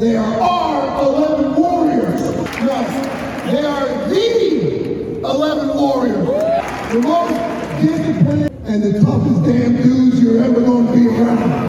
[0.00, 2.22] They are our 11 Warriors.
[2.22, 6.26] Yes, they are the 11 Warriors.
[6.90, 11.68] The most disciplined and the toughest damn dudes you're ever going to be around.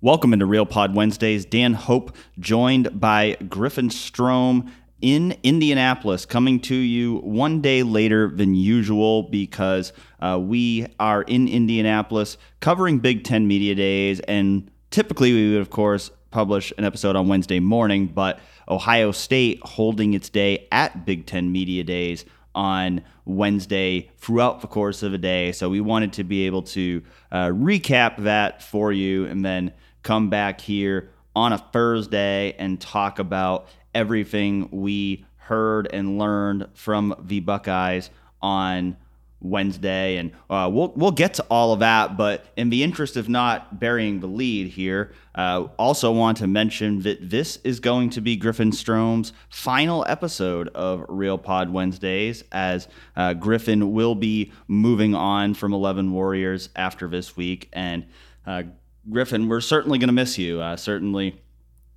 [0.00, 1.44] Welcome into Real Pod Wednesdays.
[1.44, 8.54] Dan Hope joined by Griffin Strom in Indianapolis, coming to you one day later than
[8.54, 14.20] usual because uh, we are in Indianapolis covering Big Ten Media Days.
[14.20, 19.60] And typically, we would, of course, publish an episode on Wednesday morning, but Ohio State
[19.62, 25.18] holding its day at Big Ten Media Days on Wednesday throughout the course of a
[25.18, 25.52] day.
[25.52, 29.72] So we wanted to be able to uh, recap that for you and then
[30.02, 37.14] come back here on a Thursday and talk about everything we heard and learned from
[37.22, 38.96] the Buckeyes on
[39.42, 42.16] Wednesday, and uh, we'll we'll get to all of that.
[42.16, 47.02] But in the interest of not burying the lead here, uh, also want to mention
[47.02, 52.88] that this is going to be Griffin Strom's final episode of Real Pod Wednesdays, as
[53.16, 57.68] uh, Griffin will be moving on from Eleven Warriors after this week.
[57.72, 58.06] And
[58.46, 58.62] uh,
[59.10, 60.60] Griffin, we're certainly going to miss you.
[60.60, 61.40] Uh, certainly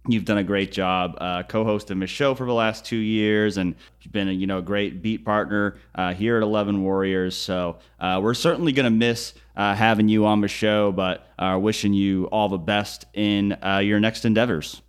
[0.07, 3.75] You've done a great job uh, co-hosting the show for the last two years, and
[4.01, 7.35] you've been a you know great beat partner uh, here at Eleven Warriors.
[7.35, 11.57] So uh, we're certainly going to miss uh, having you on the show, but uh,
[11.59, 14.81] wishing you all the best in uh, your next endeavors.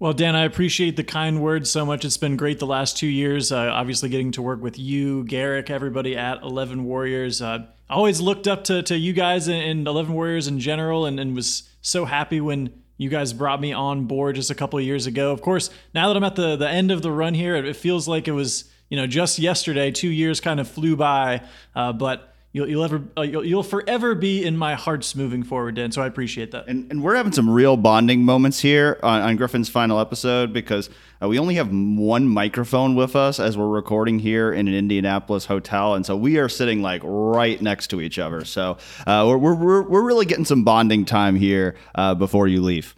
[0.00, 2.04] Well, Dan, I appreciate the kind words so much.
[2.04, 3.52] It's been great the last two years.
[3.52, 7.40] obviously, getting to work with you, Garrick, everybody at Eleven Warriors.
[7.88, 11.68] Always looked up to, to you guys and Eleven Warriors in general, and, and was
[11.82, 15.32] so happy when you guys brought me on board just a couple of years ago.
[15.32, 18.06] Of course, now that I'm at the the end of the run here, it, feels
[18.06, 19.90] like it was you know just yesterday.
[19.90, 21.42] Two years kind of flew by,
[21.74, 22.28] uh, but.
[22.54, 25.90] You'll, you'll ever uh, you'll, you'll forever be in my hearts moving forward, Dan.
[25.90, 26.68] So I appreciate that.
[26.68, 30.90] And, and we're having some real bonding moments here on, on Griffin's final episode because
[31.22, 35.46] uh, we only have one microphone with us as we're recording here in an Indianapolis
[35.46, 38.44] hotel, and so we are sitting like right next to each other.
[38.44, 38.76] So
[39.06, 42.94] uh, we're, we're we're really getting some bonding time here uh, before you leave.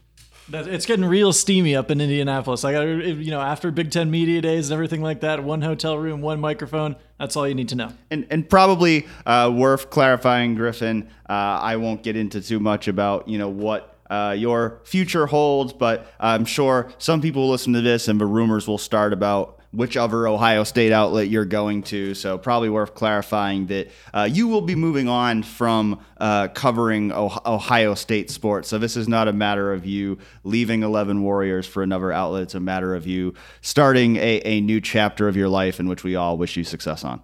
[0.52, 2.64] It's getting real steamy up in Indianapolis.
[2.64, 5.42] I got you know after Big Ten media days and everything like that.
[5.42, 6.96] One hotel room, one microphone.
[7.18, 7.92] That's all you need to know.
[8.10, 11.08] And and probably uh, worth clarifying, Griffin.
[11.28, 15.72] Uh, I won't get into too much about you know what uh, your future holds,
[15.72, 19.58] but I'm sure some people will listen to this and the rumors will start about
[19.76, 22.14] which other Ohio State outlet you're going to.
[22.14, 27.94] So probably worth clarifying that uh, you will be moving on from uh, covering Ohio
[27.94, 28.68] State sports.
[28.68, 32.44] So this is not a matter of you leaving 11 Warriors for another outlet.
[32.44, 36.04] It's a matter of you starting a, a new chapter of your life in which
[36.04, 37.20] we all wish you success on.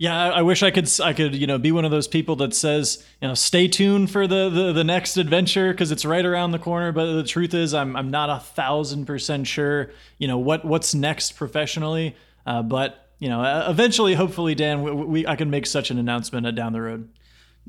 [0.00, 0.88] Yeah, I wish I could.
[1.00, 4.12] I could, you know, be one of those people that says, you know, stay tuned
[4.12, 6.92] for the the, the next adventure because it's right around the corner.
[6.92, 10.94] But the truth is, I'm I'm not a thousand percent sure, you know, what what's
[10.94, 12.14] next professionally.
[12.46, 16.54] Uh, but you know, eventually, hopefully, Dan, we, we I can make such an announcement
[16.54, 17.08] down the road.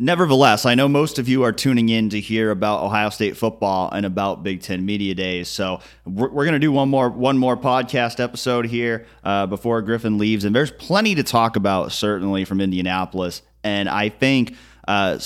[0.01, 3.91] Nevertheless, I know most of you are tuning in to hear about Ohio State football
[3.91, 5.49] and about Big Ten Media Days.
[5.49, 9.81] So we're, we're going to do one more one more podcast episode here uh, before
[9.81, 13.41] Griffin leaves, and there's plenty to talk about certainly from Indianapolis.
[13.61, 14.55] And I think
[14.87, 15.19] uh,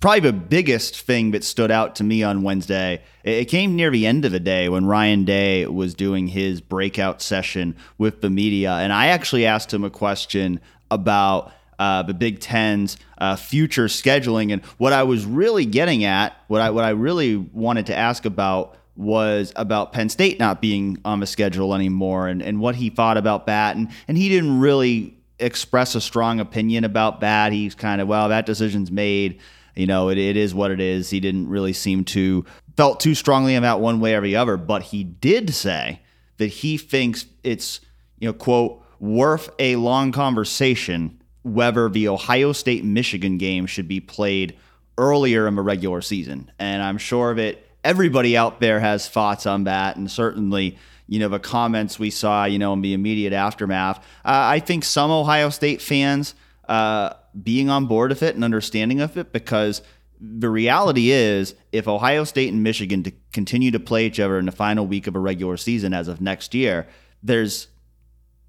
[0.00, 4.06] probably the biggest thing that stood out to me on Wednesday, it came near the
[4.06, 8.72] end of the day when Ryan Day was doing his breakout session with the media,
[8.72, 10.60] and I actually asked him a question
[10.90, 14.52] about uh, the Big Ten's uh, future scheduling.
[14.52, 18.26] And what I was really getting at, what I what I really wanted to ask
[18.26, 22.90] about was about Penn State not being on the schedule anymore and, and what he
[22.90, 23.76] thought about that.
[23.76, 27.50] And and he didn't really express a strong opinion about that.
[27.50, 29.40] He's kind of, well, that decision's made.
[29.74, 31.08] You know, it, it is what it is.
[31.08, 32.44] He didn't really seem to
[32.76, 36.02] felt too strongly about one way or the other, but he did say
[36.36, 37.80] that he thinks it's,
[38.18, 44.00] you know, quote, worth a long conversation whether the Ohio State Michigan game should be
[44.00, 44.56] played
[44.98, 46.50] earlier in the regular season.
[46.58, 49.96] And I'm sure that everybody out there has thoughts on that.
[49.96, 53.98] And certainly, you know, the comments we saw, you know, in the immediate aftermath.
[54.24, 56.34] Uh, I think some Ohio State fans
[56.68, 59.82] uh, being on board with it and understanding of it because
[60.20, 64.46] the reality is if Ohio State and Michigan to continue to play each other in
[64.46, 66.86] the final week of a regular season as of next year,
[67.22, 67.68] there's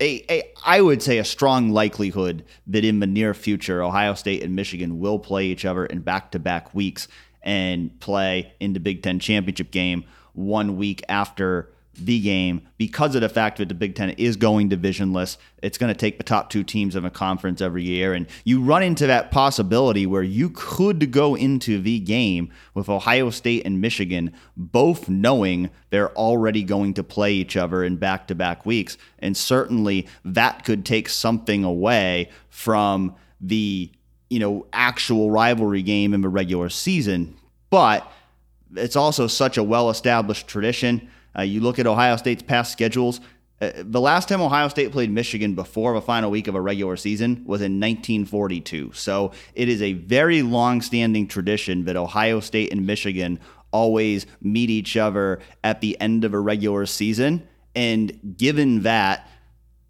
[0.01, 4.41] a, a, I would say a strong likelihood that in the near future, Ohio State
[4.43, 7.07] and Michigan will play each other in back to back weeks
[7.43, 10.03] and play in the Big Ten championship game
[10.33, 14.69] one week after the game because of the fact that the Big Ten is going
[14.69, 15.37] divisionless.
[15.61, 18.13] It's going to take the top two teams of a conference every year.
[18.13, 23.29] And you run into that possibility where you could go into the game with Ohio
[23.29, 28.35] State and Michigan both knowing they're already going to play each other in back to
[28.35, 28.97] back weeks.
[29.19, 33.91] And certainly that could take something away from the
[34.29, 37.35] you know actual rivalry game in the regular season
[37.69, 38.09] but
[38.75, 43.21] it's also such a well established tradition uh, you look at Ohio State's past schedules.
[43.61, 46.97] Uh, the last time Ohio State played Michigan before the final week of a regular
[46.97, 48.91] season was in 1942.
[48.93, 53.39] So it is a very long standing tradition that Ohio State and Michigan
[53.71, 57.47] always meet each other at the end of a regular season.
[57.75, 59.29] And given that,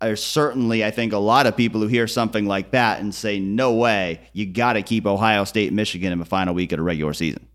[0.02, 3.40] there's certainly, I think, a lot of people who hear something like that and say,
[3.40, 6.84] no way, you got to keep Ohio State Michigan in the final week of a
[6.84, 7.48] regular season.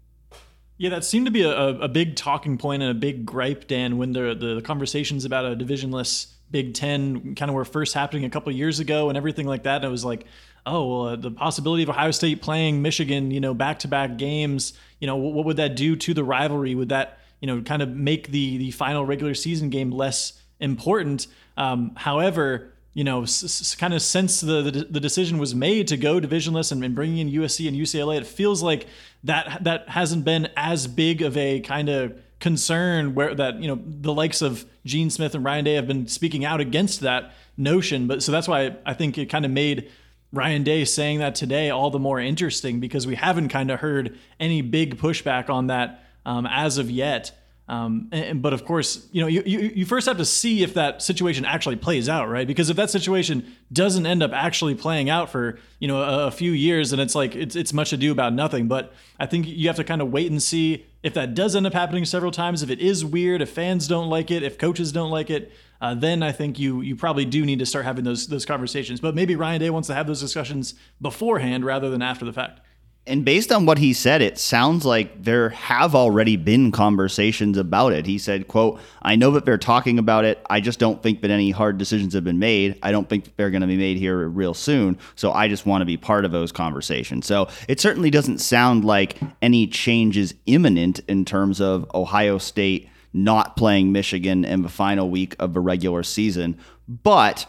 [0.78, 3.96] Yeah, that seemed to be a, a big talking point and a big gripe, Dan,
[3.96, 8.30] when the, the conversations about a divisionless Big Ten kind of were first happening a
[8.30, 9.76] couple years ago and everything like that.
[9.76, 10.26] And it was like,
[10.64, 14.16] oh, well, uh, the possibility of Ohio State playing Michigan, you know, back to back
[14.16, 16.74] games, you know, what, what would that do to the rivalry?
[16.74, 21.26] Would that, you know, kind of make the the final regular season game less important?
[21.56, 25.86] Um, however, you know, s- s- kind of since the, the, the decision was made
[25.88, 28.86] to go divisionless and, and bringing in USC and UCLA, it feels like
[29.22, 33.78] that that hasn't been as big of a kind of concern where that you know
[33.86, 38.06] the likes of Gene Smith and Ryan Day have been speaking out against that notion.
[38.06, 39.90] But so that's why I think it kind of made
[40.32, 44.18] Ryan Day saying that today all the more interesting because we haven't kind of heard
[44.40, 47.38] any big pushback on that um, as of yet.
[47.68, 50.74] Um, and, but of course, you know, you, you, you first have to see if
[50.74, 52.46] that situation actually plays out, right?
[52.46, 56.30] Because if that situation doesn't end up actually playing out for you know a, a
[56.30, 58.68] few years, then it's like it's it's much ado about nothing.
[58.68, 61.66] But I think you have to kind of wait and see if that does end
[61.66, 62.62] up happening several times.
[62.62, 65.94] If it is weird, if fans don't like it, if coaches don't like it, uh,
[65.94, 69.00] then I think you you probably do need to start having those those conversations.
[69.00, 72.60] But maybe Ryan Day wants to have those discussions beforehand rather than after the fact.
[73.08, 77.92] And based on what he said, it sounds like there have already been conversations about
[77.92, 78.04] it.
[78.04, 80.44] He said, quote, I know that they're talking about it.
[80.50, 82.78] I just don't think that any hard decisions have been made.
[82.82, 84.98] I don't think they're going to be made here real soon.
[85.14, 87.26] So I just want to be part of those conversations.
[87.26, 92.88] So it certainly doesn't sound like any change is imminent in terms of Ohio State
[93.12, 96.58] not playing Michigan in the final week of the regular season.
[96.88, 97.46] But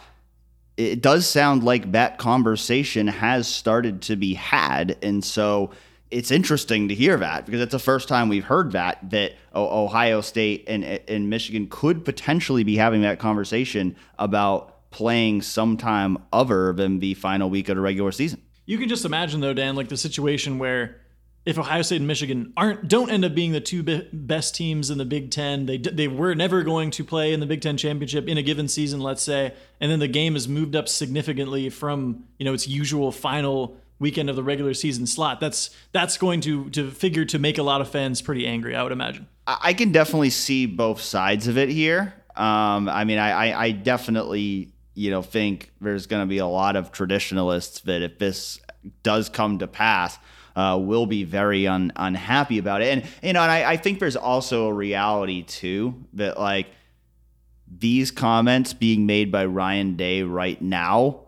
[0.78, 4.96] it does sound like that conversation has started to be had.
[5.02, 5.72] And so
[6.12, 10.22] it's interesting to hear that because it's the first time we've heard that, that Ohio
[10.22, 17.00] State and, and Michigan could potentially be having that conversation about playing sometime other than
[17.00, 18.42] the final week of the regular season.
[18.66, 21.02] You can just imagine, though, Dan, like the situation where
[21.48, 24.90] if Ohio State and Michigan aren't don't end up being the two be- best teams
[24.90, 27.78] in the Big Ten, they they were never going to play in the Big Ten
[27.78, 31.70] championship in a given season, let's say, and then the game is moved up significantly
[31.70, 35.40] from you know its usual final weekend of the regular season slot.
[35.40, 38.84] That's that's going to to figure to make a lot of fans pretty angry, I
[38.84, 39.28] would imagine.
[39.48, 42.14] I can definitely see both sides of it here.
[42.36, 46.46] Um, I mean, I, I, I definitely you know think there's going to be a
[46.46, 48.60] lot of traditionalists that if this
[49.04, 50.18] does come to pass
[50.56, 52.88] uh, will be very un- unhappy about it.
[52.88, 56.68] And you know, and I, I think there's also a reality too that like
[57.70, 61.22] these comments being made by Ryan Day right now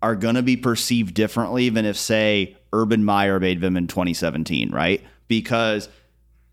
[0.00, 4.70] are going to be perceived differently than if, say, Urban Meyer made them in 2017,
[4.70, 5.02] right?
[5.26, 5.88] Because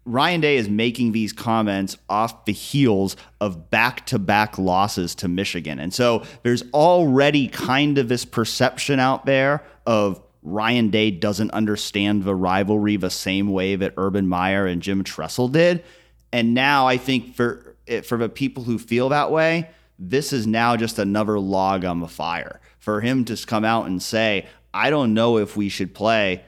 [0.05, 5.27] Ryan Day is making these comments off the heels of back to back losses to
[5.27, 5.79] Michigan.
[5.79, 12.23] And so there's already kind of this perception out there of Ryan Day doesn't understand
[12.23, 15.83] the rivalry the same way that Urban Meyer and Jim Tressel did.
[16.31, 20.75] And now I think for for the people who feel that way, this is now
[20.75, 22.61] just another log on the fire.
[22.79, 26.43] For him to come out and say, I don't know if we should play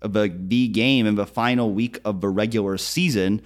[0.00, 3.42] the B game in the final week of the regular season.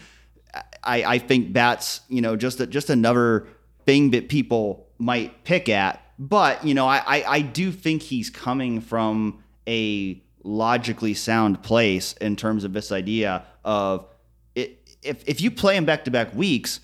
[0.82, 3.46] I, I think that's, you know, just a, just another
[3.86, 6.02] thing that people might pick at.
[6.18, 12.12] But, you know, I, I, I do think he's coming from a logically sound place
[12.14, 14.06] in terms of this idea of
[14.54, 16.80] it, if if you play in back to back weeks,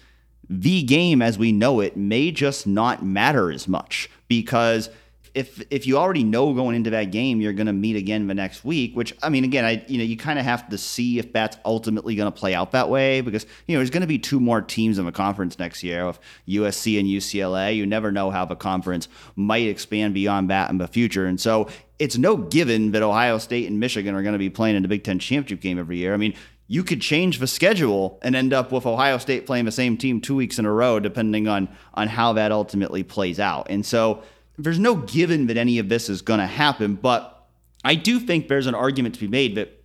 [0.49, 4.91] the game as we know it may just not matter as much because
[5.35, 8.35] if if you already know going into that game you're going to meet again the
[8.35, 11.19] next week which i mean again i you know you kind of have to see
[11.19, 14.07] if that's ultimately going to play out that way because you know there's going to
[14.07, 16.03] be two more teams in the conference next year.
[16.03, 16.19] Of
[16.49, 20.89] usc and ucla you never know how the conference might expand beyond that in the
[20.89, 21.27] future.
[21.27, 21.69] And so
[21.99, 24.89] it's no given that ohio state and michigan are going to be playing in the
[24.89, 26.15] big ten championship game every year.
[26.15, 26.35] I mean
[26.67, 30.21] you could change the schedule and end up with Ohio State playing the same team
[30.21, 33.67] two weeks in a row, depending on on how that ultimately plays out.
[33.69, 34.23] And so
[34.63, 37.49] there's no given that any of this is going to happen, but
[37.85, 39.77] I do think there's an argument to be made that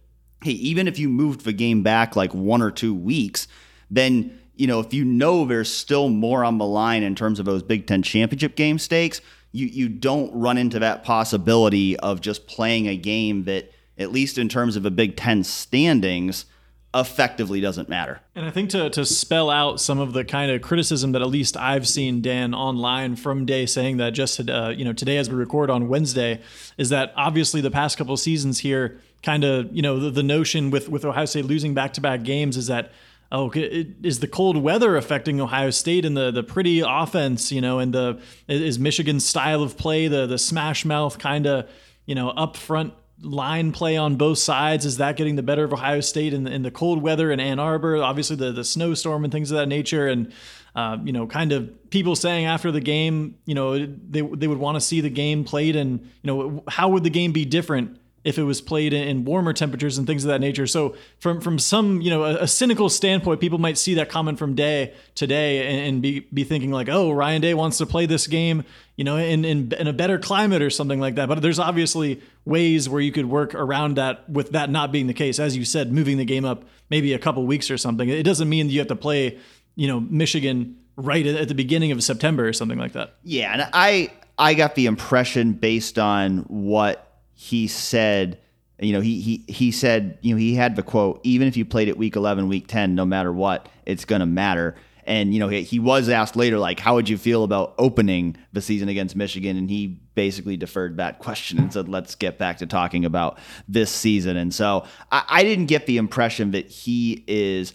[0.44, 3.48] hey, even if you moved the game back like one or two weeks,
[3.89, 7.46] then you know if you know there's still more on the line in terms of
[7.46, 12.48] those Big Ten championship game stakes, you you don't run into that possibility of just
[12.48, 16.46] playing a game that at least in terms of a Big Ten standings
[16.95, 18.21] effectively doesn't matter.
[18.35, 21.27] And I think to, to spell out some of the kind of criticism that at
[21.27, 25.29] least I've seen Dan online from Day saying that just uh, you know today as
[25.29, 26.41] we record on Wednesday
[26.77, 30.71] is that obviously the past couple seasons here kind of you know the, the notion
[30.71, 32.91] with with Ohio State losing back to back games is that
[33.31, 37.79] oh is the cold weather affecting Ohio State and the the pretty offense you know
[37.79, 41.69] and the is Michigan's style of play the the smash mouth kind of
[42.05, 44.86] you know up front line play on both sides?
[44.86, 47.39] Is that getting the better of Ohio State in the, in the cold weather in
[47.39, 47.98] Ann Arbor?
[47.98, 50.07] Obviously, the, the snowstorm and things of that nature.
[50.07, 50.34] And,
[50.75, 54.60] uh, you know, kind of people saying after the game, you know, they, they would
[54.60, 55.75] want to see the game played.
[55.75, 59.53] And, you know, how would the game be different if it was played in warmer
[59.53, 60.65] temperatures and things of that nature.
[60.65, 64.39] So from from some you know a, a cynical standpoint, people might see that comment
[64.39, 68.07] from Day today and, and, be be thinking like, oh, Ryan Day wants to play
[68.07, 71.27] this game, you know, in, in in a better climate or something like that.
[71.27, 75.13] But there's obviously ways where you could work around that with that not being the
[75.13, 75.39] case.
[75.39, 78.07] As you said, moving the game up maybe a couple weeks or something.
[78.07, 79.37] It doesn't mean you have to play,
[79.75, 83.15] you know, Michigan right at the beginning of September or something like that.
[83.23, 88.39] Yeah, and I I got the impression based on what he said,
[88.79, 91.65] you know, he he he said, you know, he had the quote, even if you
[91.65, 94.75] played it week 11, week 10, no matter what, it's going to matter.
[95.05, 98.35] And you know, he, he was asked later, like, how would you feel about opening
[98.53, 99.55] the season against Michigan?
[99.55, 103.91] And he basically deferred that question and said, let's get back to talking about this
[103.91, 104.35] season.
[104.38, 107.74] And so I, I didn't get the impression that he is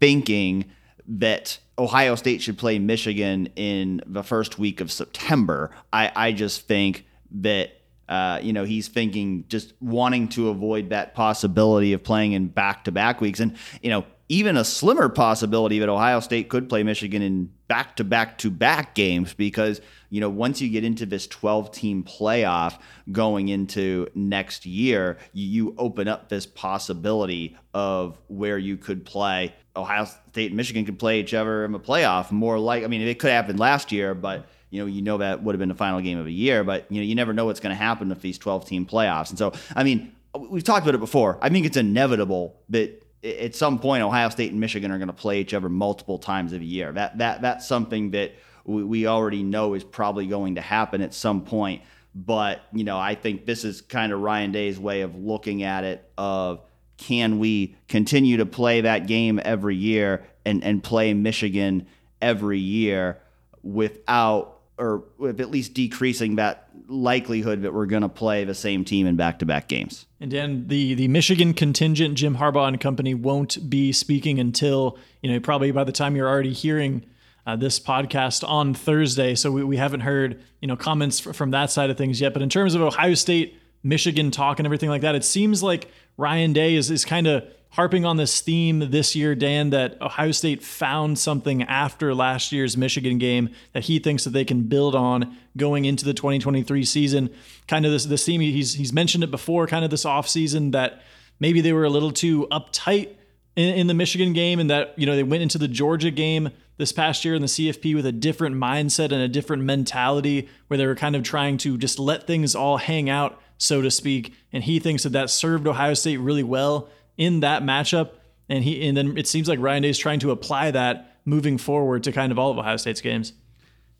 [0.00, 0.66] thinking
[1.06, 5.70] that Ohio State should play Michigan in the first week of September.
[5.92, 7.72] I, I just think that
[8.08, 12.84] uh, you know, he's thinking just wanting to avoid that possibility of playing in back
[12.84, 13.38] to back weeks.
[13.38, 17.96] And, you know, even a slimmer possibility that Ohio State could play Michigan in back
[17.96, 19.80] to back to back games because,
[20.10, 22.78] you know, once you get into this 12 team playoff
[23.10, 29.54] going into next year, you, open up this possibility of where you could play.
[29.76, 33.00] Ohio State and Michigan could play each other in the playoff more like, I mean,
[33.00, 35.74] it could happen last year, but you know, you know that would have been the
[35.74, 38.10] final game of a year, but you know, you never know what's going to happen
[38.10, 39.30] with these 12 team playoffs.
[39.30, 41.38] And so, I mean, we've talked about it before.
[41.40, 45.14] I think it's inevitable that at some point Ohio State and Michigan are going to
[45.14, 46.92] play each other multiple times of a year.
[46.92, 48.32] That that that's something that
[48.64, 51.82] we we already know is probably going to happen at some point.
[52.14, 55.84] But you know, I think this is kind of Ryan Day's way of looking at
[55.84, 56.10] it.
[56.16, 56.62] Of
[56.96, 61.86] can we continue to play that game every year and and play Michigan
[62.20, 63.20] every year
[63.62, 68.84] without or with at least decreasing that likelihood that we're going to play the same
[68.84, 70.06] team in back-to-back games.
[70.20, 75.30] And then the the Michigan contingent, Jim Harbaugh and company, won't be speaking until you
[75.30, 77.04] know probably by the time you're already hearing
[77.46, 79.34] uh, this podcast on Thursday.
[79.34, 82.32] So we, we haven't heard you know comments from that side of things yet.
[82.32, 85.88] But in terms of Ohio State, Michigan talk and everything like that, it seems like
[86.16, 90.32] Ryan Day is is kind of harping on this theme this year, Dan, that Ohio
[90.32, 94.94] State found something after last year's Michigan game that he thinks that they can build
[94.94, 97.30] on going into the 2023 season.
[97.66, 101.02] Kind of this theme he's he's mentioned it before, kind of this offseason that
[101.40, 103.10] maybe they were a little too uptight
[103.56, 106.50] in, in the Michigan game and that, you know, they went into the Georgia game
[106.76, 110.78] this past year in the CFP with a different mindset and a different mentality where
[110.78, 114.32] they were kind of trying to just let things all hang out, so to speak.
[114.52, 118.12] And he thinks that that served Ohio State really well in that matchup.
[118.48, 121.58] And he and then it seems like Ryan Day is trying to apply that moving
[121.58, 123.34] forward to kind of all of Ohio State's games.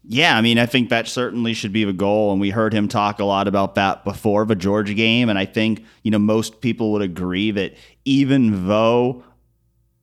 [0.04, 2.32] Yeah, I mean, I think that certainly should be the goal.
[2.32, 5.28] And we heard him talk a lot about that before the Georgia game.
[5.28, 7.75] And I think, you know, most people would agree that
[8.06, 9.22] even though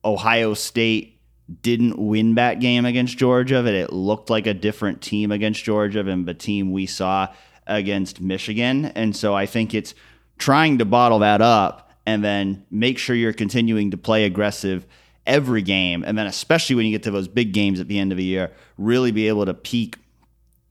[0.03, 1.19] Ohio State
[1.61, 6.03] didn't win that game against Georgia, that it looked like a different team against Georgia
[6.03, 7.27] than the team we saw
[7.65, 8.85] against Michigan.
[8.85, 9.95] And so I think it's
[10.37, 14.85] trying to bottle that up and then make sure you're continuing to play aggressive
[15.25, 16.03] every game.
[16.05, 18.23] And then, especially when you get to those big games at the end of the
[18.23, 19.97] year, really be able to peak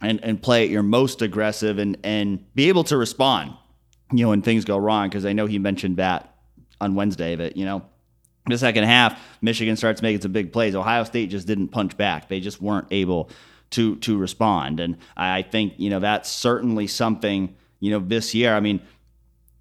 [0.01, 3.53] and, and play at your most aggressive and, and be able to respond,
[4.13, 5.09] you know, when things go wrong.
[5.09, 6.37] Because I know he mentioned that
[6.81, 7.83] on Wednesday that, you know,
[8.47, 10.75] the second half, Michigan starts making some big plays.
[10.75, 12.29] Ohio State just didn't punch back.
[12.29, 13.31] They just weren't able
[13.71, 14.81] to to respond.
[14.81, 18.55] And I think, you know, that's certainly something, you know, this year.
[18.55, 18.83] I mean,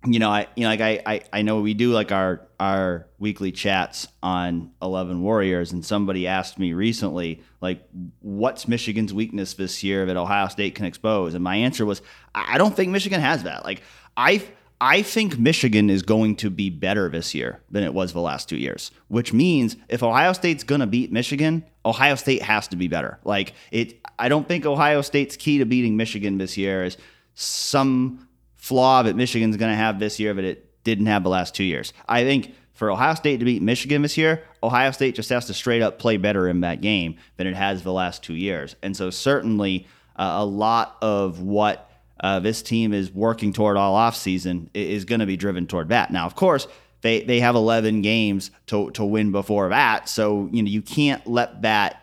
[0.05, 3.07] you know, I you know like I, I I know we do like our our
[3.19, 7.88] weekly chats on Eleven Warriors, and somebody asked me recently like,
[8.19, 11.33] what's Michigan's weakness this year that Ohio State can expose?
[11.33, 12.01] And my answer was,
[12.36, 13.65] I don't think Michigan has that.
[13.65, 13.81] Like
[14.17, 14.43] I.
[14.81, 18.50] I think Michigan is going to be better this year than it was the last
[18.50, 22.89] two years, which means if Ohio State's to beat Michigan, Ohio State has to be
[22.89, 23.17] better.
[23.24, 26.98] Like it, I don't think Ohio State's key to beating Michigan this year is
[27.33, 28.27] some
[28.63, 31.65] flaw that Michigan's going to have this year that it didn't have the last two
[31.65, 31.91] years.
[32.08, 35.53] I think for Ohio State to beat Michigan this year, Ohio State just has to
[35.53, 38.77] straight up play better in that game than it has the last two years.
[38.82, 41.91] And so certainly uh, a lot of what
[42.22, 46.10] uh, this team is working toward all offseason is going to be driven toward that.
[46.10, 46.65] Now, of course,
[47.01, 50.08] they, they have 11 games to, to win before that.
[50.08, 52.01] So, you know, you can't let that,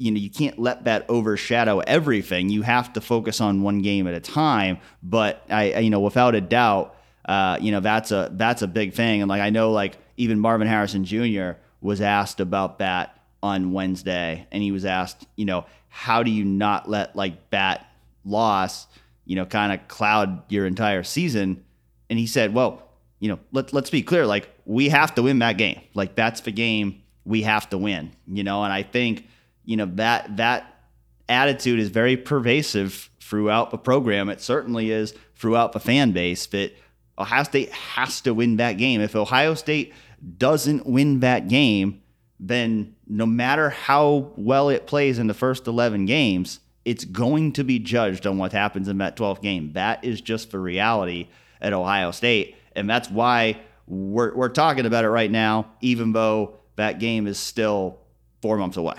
[0.00, 2.48] you know, you can't let that overshadow everything.
[2.48, 4.78] You have to focus on one game at a time.
[5.02, 8.66] But I, I you know, without a doubt, uh, you know, that's a, that's a
[8.66, 9.20] big thing.
[9.20, 11.50] And like, I know like even Marvin Harrison Jr.
[11.82, 16.46] was asked about that on Wednesday and he was asked, you know, how do you
[16.46, 17.86] not let like that
[18.24, 18.86] loss,
[19.26, 21.62] you know, kind of cloud your entire season?
[22.08, 22.88] And he said, well,
[23.18, 24.24] you know, let, let's be clear.
[24.24, 25.82] Like, we have to win that game.
[25.92, 28.64] Like, that's the game we have to win, you know?
[28.64, 29.26] And I think,
[29.70, 30.80] you know, that, that
[31.28, 34.28] attitude is very pervasive throughout the program.
[34.28, 36.76] It certainly is throughout the fan base that
[37.16, 39.00] Ohio State has to win that game.
[39.00, 39.92] If Ohio State
[40.38, 42.02] doesn't win that game,
[42.40, 47.62] then no matter how well it plays in the first 11 games, it's going to
[47.62, 49.74] be judged on what happens in that 12th game.
[49.74, 51.28] That is just the reality
[51.60, 52.56] at Ohio State.
[52.74, 57.38] And that's why we're, we're talking about it right now, even though that game is
[57.38, 58.00] still
[58.42, 58.96] four months away.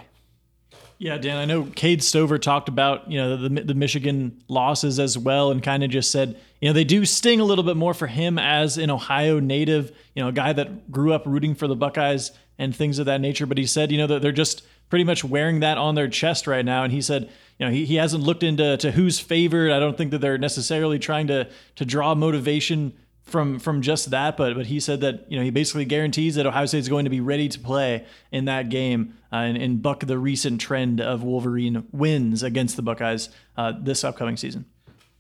[1.02, 5.18] Yeah, Dan, I know Cade Stover talked about, you know, the, the Michigan losses as
[5.18, 7.96] well and kind of just said, you know, they do sting a little bit more
[7.96, 11.68] for him as an Ohio native, you know, a guy that grew up rooting for
[11.68, 12.30] the Buckeyes
[12.60, 13.48] and things of that nature.
[13.48, 16.46] But he said, you know, that they're just pretty much wearing that on their chest
[16.46, 16.84] right now.
[16.84, 19.72] And he said, you know, he, he hasn't looked into to who's favored.
[19.72, 22.94] I don't think that they're necessarily trying to to draw motivation
[23.32, 26.46] from from just that, but but he said that you know he basically guarantees that
[26.46, 29.82] Ohio State is going to be ready to play in that game uh, and, and,
[29.82, 34.66] buck the recent trend of Wolverine wins against the Buckeyes uh, this upcoming season.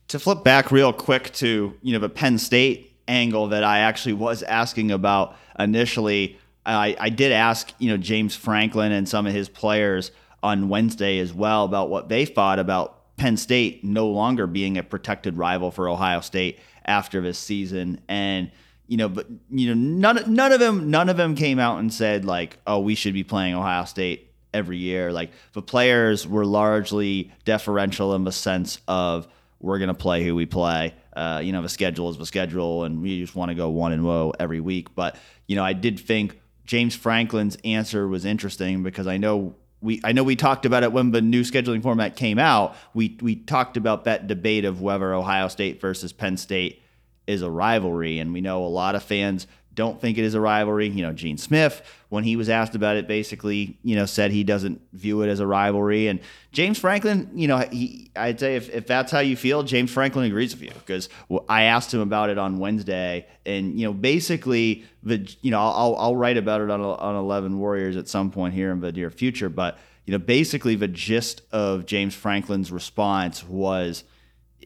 [0.09, 4.13] To flip back real quick to you know the Penn State angle that I actually
[4.13, 9.33] was asking about initially, I, I did ask you know James Franklin and some of
[9.33, 10.11] his players
[10.43, 14.83] on Wednesday as well about what they thought about Penn State no longer being a
[14.83, 18.01] protected rival for Ohio State after this season.
[18.07, 18.51] And
[18.87, 21.93] you know but you know none none of them none of them came out and
[21.93, 25.13] said like oh we should be playing Ohio State every year.
[25.13, 29.27] Like the players were largely deferential in the sense of
[29.61, 30.93] we're going to play who we play.
[31.15, 33.93] Uh, you know the schedule is the schedule and we just want to go one
[33.93, 34.93] and woe every week.
[34.93, 35.15] But
[35.47, 40.11] you know I did think James Franklin's answer was interesting because I know we I
[40.11, 42.75] know we talked about it when the new scheduling format came out.
[42.93, 46.81] We we talked about that debate of whether Ohio State versus Penn State
[47.27, 50.41] is a rivalry, and we know a lot of fans don't think it is a
[50.41, 50.87] rivalry.
[50.87, 54.43] You know, Gene Smith, when he was asked about it, basically, you know, said he
[54.43, 56.07] doesn't view it as a rivalry.
[56.07, 56.19] And
[56.51, 60.25] James Franklin, you know, he, I'd say if, if that's how you feel, James Franklin
[60.25, 61.09] agrees with you because
[61.47, 65.95] I asked him about it on Wednesday, and you know, basically, the you know, I'll
[65.97, 69.09] I'll write about it on on Eleven Warriors at some point here in the near
[69.09, 74.03] future, but you know, basically, the gist of James Franklin's response was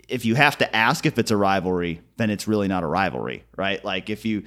[0.08, 3.44] if you have to ask if it's a rivalry, then it's really not a rivalry,
[3.56, 3.84] right?
[3.84, 4.44] Like if you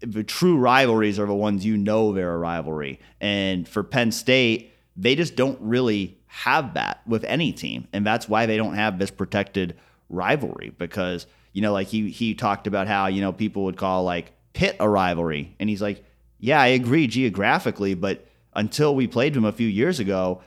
[0.00, 3.00] the true rivalries are the ones you know they're a rivalry.
[3.20, 7.88] And for Penn State, they just don't really have that with any team.
[7.92, 9.76] And that's why they don't have this protected
[10.08, 14.04] rivalry because, you know, like he he talked about how, you know, people would call
[14.04, 15.54] like Pitt a rivalry.
[15.58, 16.04] And he's like,
[16.38, 20.42] yeah, I agree geographically, but until we played them a few years ago,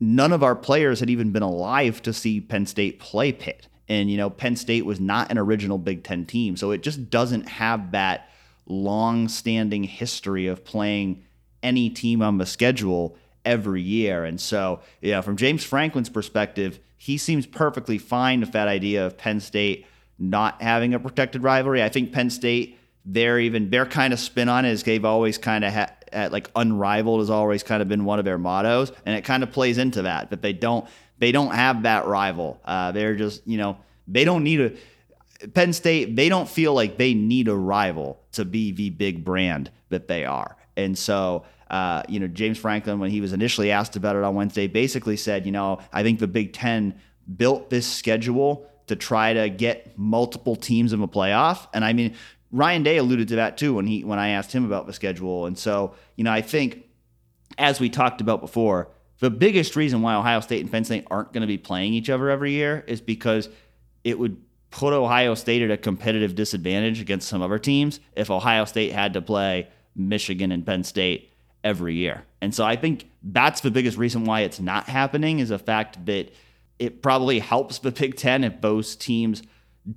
[0.00, 3.68] none of our players had even been alive to see Penn State play Pitt.
[3.88, 6.56] And, you know, Penn State was not an original Big Ten team.
[6.56, 8.27] So it just doesn't have that
[8.68, 11.24] long standing history of playing
[11.62, 14.24] any team on the schedule every year.
[14.24, 19.16] And so, yeah, from James Franklin's perspective, he seems perfectly fine with that idea of
[19.16, 19.86] Penn State
[20.18, 21.82] not having a protected rivalry.
[21.82, 25.38] I think Penn State, they're even their kind of spin on it is they've always
[25.38, 29.16] kind of had like unrivaled has always kind of been one of their mottos, and
[29.16, 30.30] it kind of plays into that.
[30.30, 32.60] But they don't they don't have that rival.
[32.64, 33.78] Uh, they're just you know
[34.08, 34.72] they don't need a
[35.54, 39.70] Penn State, they don't feel like they need a rival to be the big brand
[39.88, 40.56] that they are.
[40.76, 44.34] And so, uh, you know, James Franklin, when he was initially asked about it on
[44.34, 47.00] Wednesday, basically said, you know, I think the Big Ten
[47.36, 51.68] built this schedule to try to get multiple teams in a playoff.
[51.74, 52.16] And I mean,
[52.50, 55.46] Ryan Day alluded to that too when he when I asked him about the schedule.
[55.46, 56.84] And so, you know, I think
[57.58, 58.88] as we talked about before,
[59.20, 62.08] the biggest reason why Ohio State and Penn State aren't going to be playing each
[62.08, 63.48] other every year is because
[64.04, 64.36] it would
[64.70, 69.14] put Ohio State at a competitive disadvantage against some other teams if Ohio State had
[69.14, 71.32] to play Michigan and Penn State
[71.64, 72.24] every year.
[72.40, 76.04] And so I think that's the biggest reason why it's not happening is the fact
[76.06, 76.32] that
[76.78, 79.42] it probably helps the Big Ten if both teams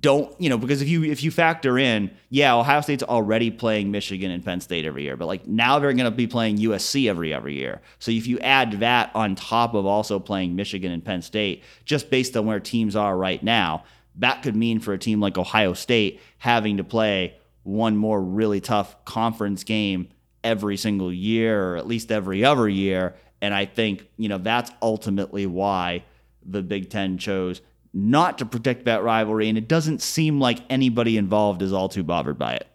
[0.00, 3.90] don't you know because if you if you factor in yeah ohio state's already playing
[3.90, 7.06] michigan and penn state every year but like now they're going to be playing usc
[7.08, 11.04] every every year so if you add that on top of also playing michigan and
[11.04, 13.84] penn state just based on where teams are right now
[14.16, 18.60] that could mean for a team like ohio state having to play one more really
[18.60, 20.08] tough conference game
[20.44, 24.70] every single year or at least every other year and i think you know that's
[24.82, 26.02] ultimately why
[26.44, 27.60] the big ten chose
[27.92, 32.02] not to protect that rivalry, and it doesn't seem like anybody involved is all too
[32.02, 32.66] bothered by it.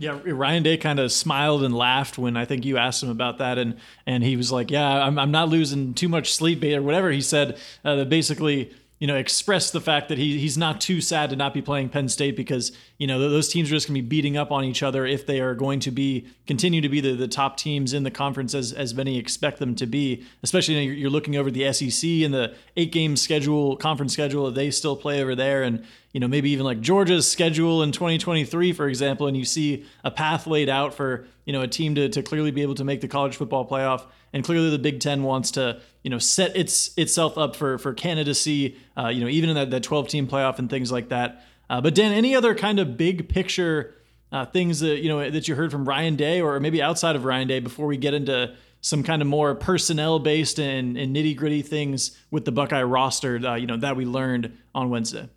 [0.00, 3.38] Yeah, Ryan Day kind of smiled and laughed when I think you asked him about
[3.38, 6.82] that, and and he was like, "Yeah, I'm, I'm not losing too much sleep or
[6.82, 10.80] whatever." He said uh, that basically you know, express the fact that he, he's not
[10.80, 13.86] too sad to not be playing Penn State because, you know, those teams are just
[13.86, 16.80] going to be beating up on each other if they are going to be continue
[16.80, 19.86] to be the, the top teams in the conference as, as many expect them to
[19.86, 20.24] be.
[20.42, 24.12] Especially you know, you're, you're looking over the SEC and the eight game schedule, conference
[24.12, 25.62] schedule that they still play over there.
[25.62, 25.84] And,
[26.18, 30.10] you know, maybe even like Georgia's schedule in 2023, for example, and you see a
[30.10, 33.00] path laid out for, you know, a team to, to clearly be able to make
[33.00, 34.02] the college football playoff
[34.32, 37.94] and clearly the Big Ten wants to you know set its itself up for for
[37.94, 38.76] candidacy.
[38.96, 41.44] Uh, you know, even in that, that 12 team playoff and things like that.
[41.70, 43.94] Uh, but Dan, any other kind of big picture
[44.32, 47.24] uh, things that you know that you heard from Ryan Day, or maybe outside of
[47.24, 51.36] Ryan Day, before we get into some kind of more personnel based and, and nitty
[51.36, 55.28] gritty things with the Buckeye roster, uh, you know, that we learned on Wednesday.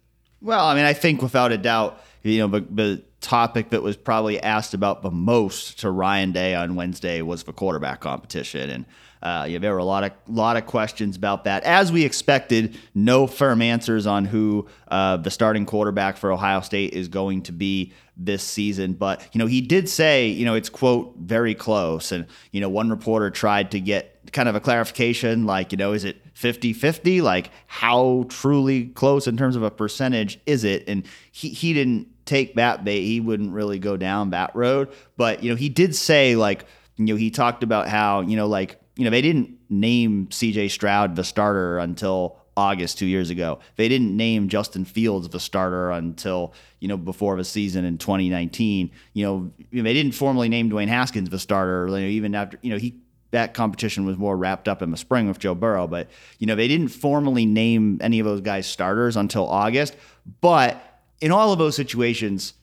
[0.42, 3.96] Well, I mean, I think without a doubt, you know, but, the topic that was
[3.96, 8.86] probably asked about the most to Ryan Day on Wednesday was the quarterback competition, and
[9.22, 12.78] uh, yeah, there were a lot of lot of questions about that, as we expected.
[12.96, 17.52] No firm answers on who uh, the starting quarterback for Ohio State is going to
[17.52, 18.94] be this season.
[18.94, 22.70] But you know, he did say, you know, it's quote very close, and you know,
[22.70, 27.22] one reporter tried to get kind of a clarification, like you know, is it 50-50?
[27.22, 30.84] Like how truly close in terms of a percentage is it?
[30.88, 33.04] And he he didn't take that bait.
[33.04, 34.90] He wouldn't really go down that road.
[35.18, 36.66] But you know, he did say like
[36.98, 40.70] you know he talked about how you know like you know, they didn't name CJ
[40.70, 43.60] Stroud the starter until August two years ago.
[43.76, 48.92] They didn't name Justin Fields the starter until, you know, before the season in 2019.
[49.14, 52.72] You know, they didn't formally name Dwayne Haskins the starter, you know, even after, you
[52.72, 55.88] know, he that competition was more wrapped up in the spring with Joe Burrow.
[55.88, 59.96] But, you know, they didn't formally name any of those guys starters until August.
[60.42, 60.91] But
[61.22, 62.54] in all of those situations,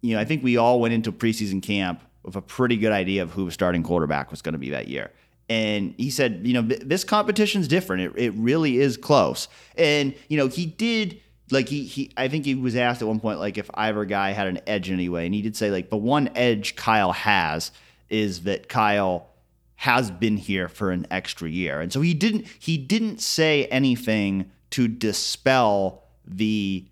[0.00, 3.22] you know, I think we all went into preseason camp with a pretty good idea
[3.22, 5.10] of who the starting quarterback was going to be that year.
[5.48, 8.02] And he said, you know, this competition's different.
[8.02, 9.48] It, it really is close.
[9.76, 13.20] And, you know, he did like he he I think he was asked at one
[13.20, 15.96] point like if either guy had an edge anyway, and he did say like the
[15.96, 17.72] one edge Kyle has
[18.10, 19.28] is that Kyle
[19.76, 21.80] has been here for an extra year.
[21.80, 26.84] And so he didn't he didn't say anything to dispel the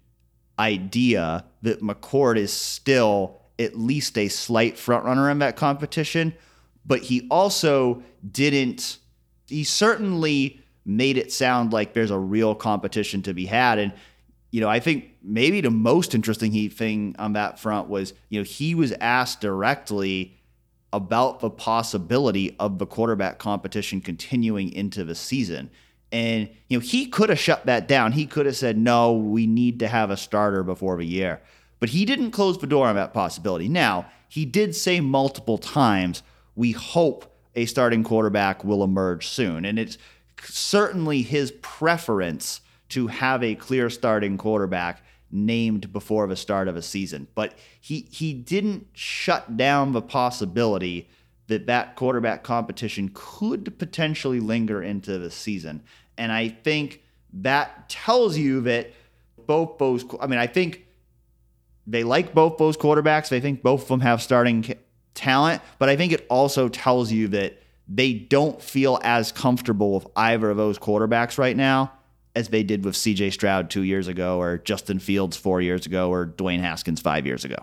[0.59, 6.35] idea that McCord is still at least a slight frontrunner in that competition,
[6.85, 8.99] but he also didn't,
[9.49, 13.79] he certainly made it sound like there's a real competition to be had.
[13.79, 13.93] And,
[14.51, 18.45] you know, I think maybe the most interesting thing on that front was, you know,
[18.45, 20.37] he was asked directly
[20.93, 25.71] about the possibility of the quarterback competition continuing into the season.
[26.13, 28.13] And, you know, he could have shut that down.
[28.13, 31.41] He could have said, no, we need to have a starter before the year.
[31.81, 33.69] But he didn't close the door on that possibility.
[33.69, 36.23] Now, he did say multiple times,
[36.55, 39.65] we hope a starting quarterback will emerge soon.
[39.65, 39.99] And it's
[40.43, 46.83] certainly his preference to have a clear starting quarterback named before the start of a
[46.83, 47.27] season.
[47.35, 51.09] But he he didn't shut down the possibility
[51.49, 55.83] that that quarterback competition could potentially linger into the season.
[56.19, 58.93] And I think that tells you that
[59.47, 60.87] both those I mean I think
[61.87, 63.29] they like both those quarterbacks.
[63.29, 64.75] They think both of them have starting
[65.15, 70.07] talent, but I think it also tells you that they don't feel as comfortable with
[70.17, 71.93] either of those quarterbacks right now
[72.35, 76.11] as they did with CJ Stroud two years ago, or Justin Fields four years ago,
[76.11, 77.57] or Dwayne Haskins five years ago.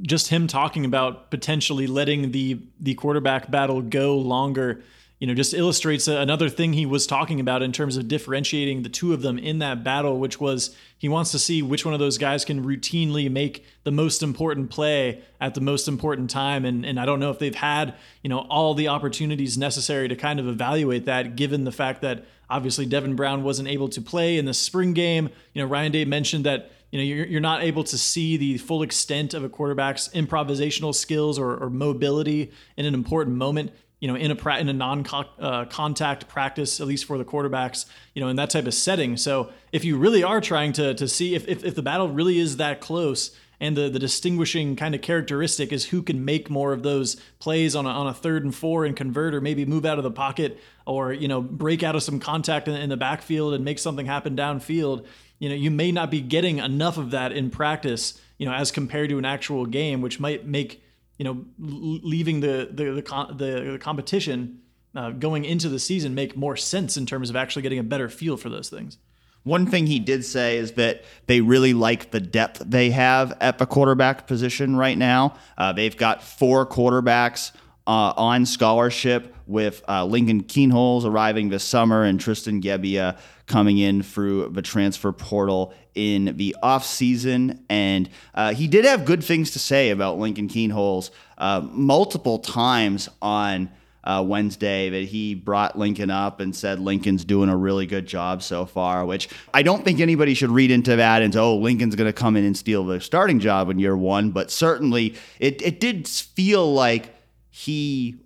[0.00, 4.82] Just him talking about potentially letting the the quarterback battle go longer
[5.22, 8.88] you know, just illustrates another thing he was talking about in terms of differentiating the
[8.88, 12.00] two of them in that battle, which was he wants to see which one of
[12.00, 16.64] those guys can routinely make the most important play at the most important time.
[16.64, 20.16] And, and I don't know if they've had, you know, all the opportunities necessary to
[20.16, 24.38] kind of evaluate that, given the fact that obviously Devin Brown wasn't able to play
[24.38, 25.30] in the spring game.
[25.54, 28.58] You know, Ryan Day mentioned that you know you're, you're not able to see the
[28.58, 34.08] full extent of a quarterback's improvisational skills or, or mobility in an important moment you
[34.08, 38.20] know, in a pra- in a non-contact uh, practice, at least for the quarterbacks, you
[38.20, 39.16] know, in that type of setting.
[39.16, 42.40] So if you really are trying to to see if if, if the battle really
[42.40, 43.30] is that close,
[43.62, 47.76] and the, the distinguishing kind of characteristic is who can make more of those plays
[47.76, 50.10] on a, on a third and four and convert or maybe move out of the
[50.10, 53.78] pocket or you know break out of some contact in, in the backfield and make
[53.78, 55.06] something happen downfield
[55.42, 58.70] you know you may not be getting enough of that in practice you know as
[58.70, 60.82] compared to an actual game which might make
[61.22, 64.60] you know, leaving the the the, the, the competition
[64.96, 68.08] uh, going into the season make more sense in terms of actually getting a better
[68.08, 68.98] feel for those things.
[69.44, 73.58] One thing he did say is that they really like the depth they have at
[73.58, 75.34] the quarterback position right now.
[75.56, 77.52] Uh, they've got four quarterbacks
[77.86, 83.16] uh, on scholarship with uh, Lincoln Kienholz arriving this summer and Tristan Gebbia
[83.52, 87.58] coming in through the transfer portal in the offseason.
[87.68, 93.10] And uh, he did have good things to say about Lincoln Kienholz uh, multiple times
[93.20, 93.70] on
[94.04, 98.42] uh, Wednesday that he brought Lincoln up and said Lincoln's doing a really good job
[98.42, 101.94] so far, which I don't think anybody should read into that and say, oh, Lincoln's
[101.94, 104.30] going to come in and steal the starting job in year one.
[104.30, 107.14] But certainly it, it did feel like
[107.50, 108.16] he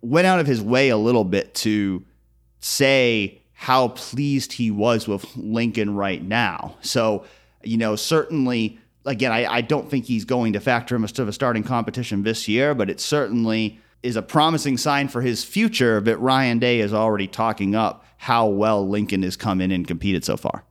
[0.00, 2.04] went out of his way a little bit to
[2.60, 6.76] say how pleased he was with Lincoln right now.
[6.80, 7.24] So,
[7.64, 11.32] you know, certainly, again, I, I don't think he's going to factor him into the
[11.32, 16.18] starting competition this year, but it certainly is a promising sign for his future that
[16.18, 20.36] Ryan Day is already talking up how well Lincoln has come in and competed so
[20.36, 20.62] far.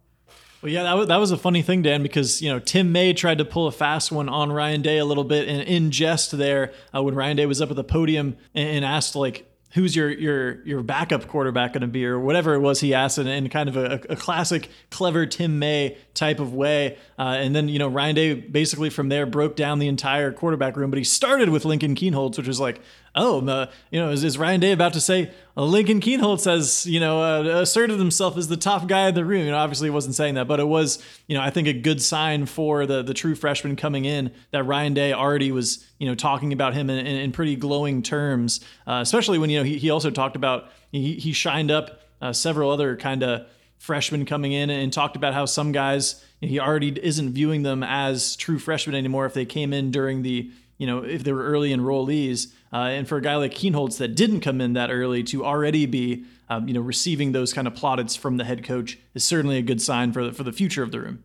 [0.62, 3.12] Well, yeah, that was, that was a funny thing, Dan, because you know Tim May
[3.12, 6.38] tried to pull a fast one on Ryan Day a little bit in, in jest
[6.38, 9.96] there uh, when Ryan Day was up at the podium and, and asked like, who's
[9.96, 13.28] your your your backup quarterback going to be or whatever it was he asked in,
[13.28, 16.98] in kind of a, a, classic clever Tim May type of way.
[17.20, 20.78] Uh, and then you know Ryan Day basically from there broke down the entire quarterback
[20.78, 22.80] room but he started with Lincoln Kienholz which was like
[23.18, 27.22] oh you know is, is Ryan Day about to say Lincoln Kienholz has you know
[27.22, 29.46] uh, asserted himself as the top guy in the room.
[29.46, 31.74] You know obviously he wasn't saying that but it was you know I think a
[31.74, 36.08] good sign for the the true freshman coming in that Ryan Day already was you
[36.08, 39.64] know talking about him in, in, in pretty glowing terms uh, especially when you know
[39.64, 44.26] he, he also talked about he, he shined up uh, several other kind of freshmen
[44.26, 48.60] coming in and talked about how some guys he already isn't viewing them as true
[48.60, 52.54] freshmen anymore if they came in during the you know if they were early enrollees
[52.72, 55.86] uh, and for a guy like Kienholz that didn't come in that early to already
[55.86, 59.58] be um, you know receiving those kind of plaudits from the head coach is certainly
[59.58, 61.24] a good sign for the, for the future of the room.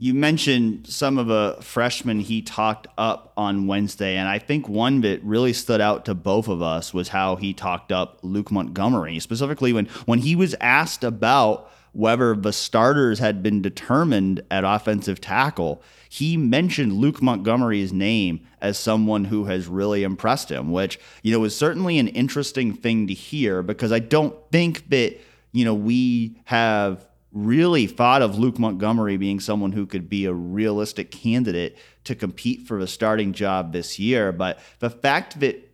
[0.00, 5.00] You mentioned some of the freshmen he talked up on Wednesday, and I think one
[5.00, 9.18] that really stood out to both of us was how he talked up Luke Montgomery,
[9.18, 15.20] specifically when when he was asked about whether the starters had been determined at offensive
[15.20, 21.32] tackle, he mentioned Luke Montgomery's name as someone who has really impressed him, which, you
[21.32, 25.18] know, is certainly an interesting thing to hear because I don't think that,
[25.52, 30.32] you know, we have really thought of Luke Montgomery being someone who could be a
[30.32, 34.32] realistic candidate to compete for the starting job this year.
[34.32, 35.70] But the fact that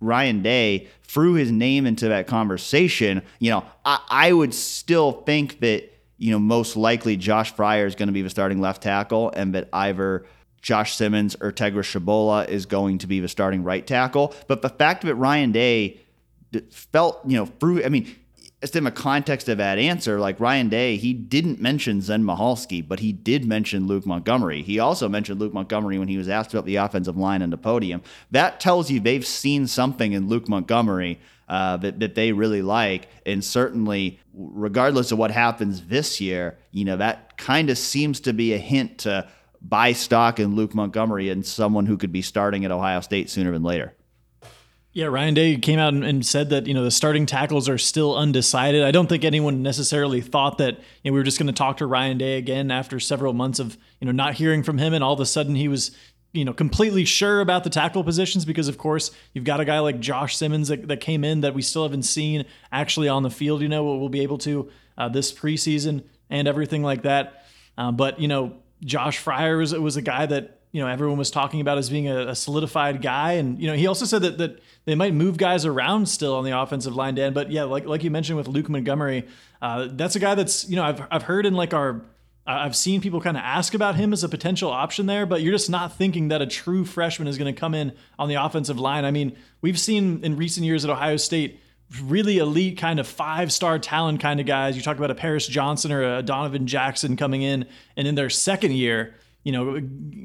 [0.00, 5.60] Ryan Day threw his name into that conversation, you know, I, I would still think
[5.60, 5.91] that,
[6.22, 9.56] you know, most likely Josh Fryar is going to be the starting left tackle and
[9.56, 10.24] that either
[10.60, 14.32] Josh Simmons or Tegra Tshabola is going to be the starting right tackle.
[14.46, 15.98] But the fact that Ryan Day
[16.70, 18.14] felt, you know, through, I mean,
[18.62, 22.86] just in the context of that answer, like Ryan Day, he didn't mention Zen Michalski,
[22.86, 24.62] but he did mention Luke Montgomery.
[24.62, 27.56] He also mentioned Luke Montgomery when he was asked about the offensive line and the
[27.56, 28.02] podium.
[28.30, 33.08] That tells you they've seen something in Luke Montgomery uh, that, that they really like.
[33.26, 38.32] And certainly, regardless of what happens this year, you know, that kind of seems to
[38.32, 39.28] be a hint to
[39.60, 43.50] buy stock in Luke Montgomery and someone who could be starting at Ohio State sooner
[43.50, 43.92] than later.
[44.94, 48.14] Yeah, Ryan Day came out and said that you know the starting tackles are still
[48.14, 48.84] undecided.
[48.84, 51.78] I don't think anyone necessarily thought that you know, we were just going to talk
[51.78, 55.02] to Ryan Day again after several months of you know not hearing from him, and
[55.02, 55.96] all of a sudden he was
[56.32, 59.78] you know completely sure about the tackle positions because of course you've got a guy
[59.78, 63.30] like Josh Simmons that, that came in that we still haven't seen actually on the
[63.30, 63.62] field.
[63.62, 67.46] You know, we'll, be able to uh, this preseason and everything like that.
[67.78, 71.30] Uh, but you know, Josh Fryar was was a guy that you know everyone was
[71.30, 73.32] talking about as being a, a, solidified guy.
[73.32, 76.44] And you know he also said that that they might move guys around still on
[76.44, 77.32] the offensive line, Dan.
[77.32, 79.28] But yeah, like like you mentioned with Luke Montgomery,
[79.60, 82.02] uh, that's a guy that's you know I've I've heard in like our
[82.44, 85.52] I've seen people kind of ask about him as a potential option there, but you're
[85.52, 88.80] just not thinking that a true freshman is going to come in on the offensive
[88.80, 89.04] line.
[89.04, 91.60] I mean, we've seen in recent years at Ohio State
[92.02, 94.76] really elite kind of five star talent kind of guys.
[94.76, 98.30] You talk about a Paris Johnson or a Donovan Jackson coming in, and in their
[98.30, 99.80] second year, you know,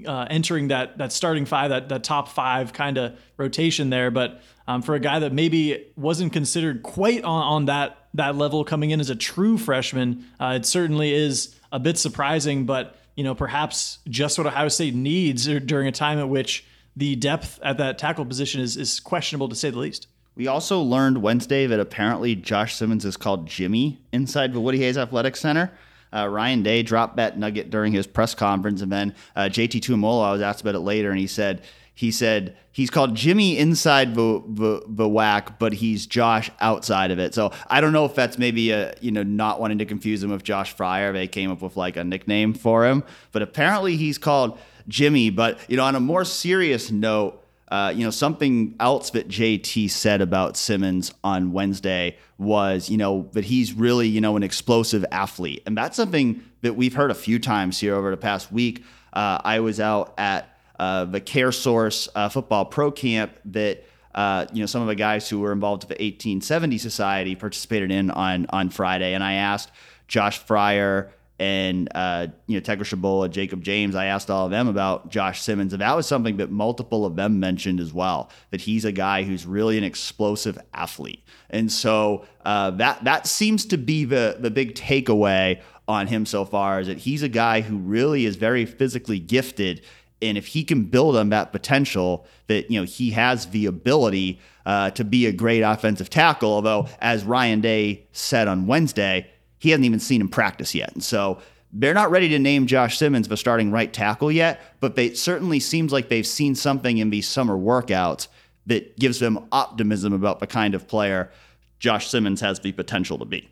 [0.05, 4.11] uh, entering that that starting five, that that top five kind of rotation there.
[4.11, 8.63] But um, for a guy that maybe wasn't considered quite on, on that that level
[8.63, 12.65] coming in as a true freshman, uh, it certainly is a bit surprising.
[12.65, 17.15] But you know, perhaps just what Ohio State needs during a time at which the
[17.15, 20.07] depth at that tackle position is is questionable to say the least.
[20.35, 24.95] We also learned Wednesday that apparently Josh Simmons is called Jimmy inside the Woody Hayes
[24.95, 25.71] Athletic Center.
[26.13, 30.23] Uh, Ryan Day dropped that nugget during his press conference, and then uh, JT Tuimoloau,
[30.23, 31.61] I was asked about it later, and he said
[31.97, 37.17] he said he's called Jimmy inside the, the the WAC, but he's Josh outside of
[37.17, 37.33] it.
[37.33, 40.29] So I don't know if that's maybe a you know not wanting to confuse him
[40.29, 41.11] with Josh Fryar.
[41.11, 45.31] They came up with like a nickname for him, but apparently he's called Jimmy.
[45.31, 47.43] But you know, on a more serious note.
[47.69, 53.29] Uh, you know, something else that JT said about Simmons on Wednesday was, you know,
[53.33, 55.63] that he's really, you know, an explosive athlete.
[55.65, 58.83] And that's something that we've heard a few times here over the past week.
[59.11, 63.83] Uh, I was out at uh, the CareSource uh, football pro camp that.
[64.15, 67.91] Uh, you know, some of the guys who were involved with the 1870 Society participated
[67.91, 69.69] in on on Friday, and I asked
[70.07, 73.95] Josh Fryar and uh, you know Tegra Tshabola, Jakob James.
[73.95, 77.15] I asked all of them about Josh Simmons, and that was something that multiple of
[77.15, 78.29] them mentioned as well.
[78.51, 83.65] That he's a guy who's really an explosive athlete, and so uh, that that seems
[83.67, 87.61] to be the the big takeaway on him so far is that he's a guy
[87.61, 89.81] who really is very physically gifted,
[90.21, 94.39] and if he can build on that potential, that you know he has the ability
[94.65, 96.51] uh, to be a great offensive tackle.
[96.51, 100.93] Although, as Ryan Day said on Wednesday he hasn't even seen him practice yet.
[100.93, 101.39] And so
[101.73, 105.59] they're not ready to name Josh Simmons the starting right tackle yet, but they certainly
[105.59, 108.27] seems like they've seen something in these summer workouts
[108.65, 111.31] that gives them optimism about the kind of player
[111.79, 113.49] Josh Simmons has the potential to be.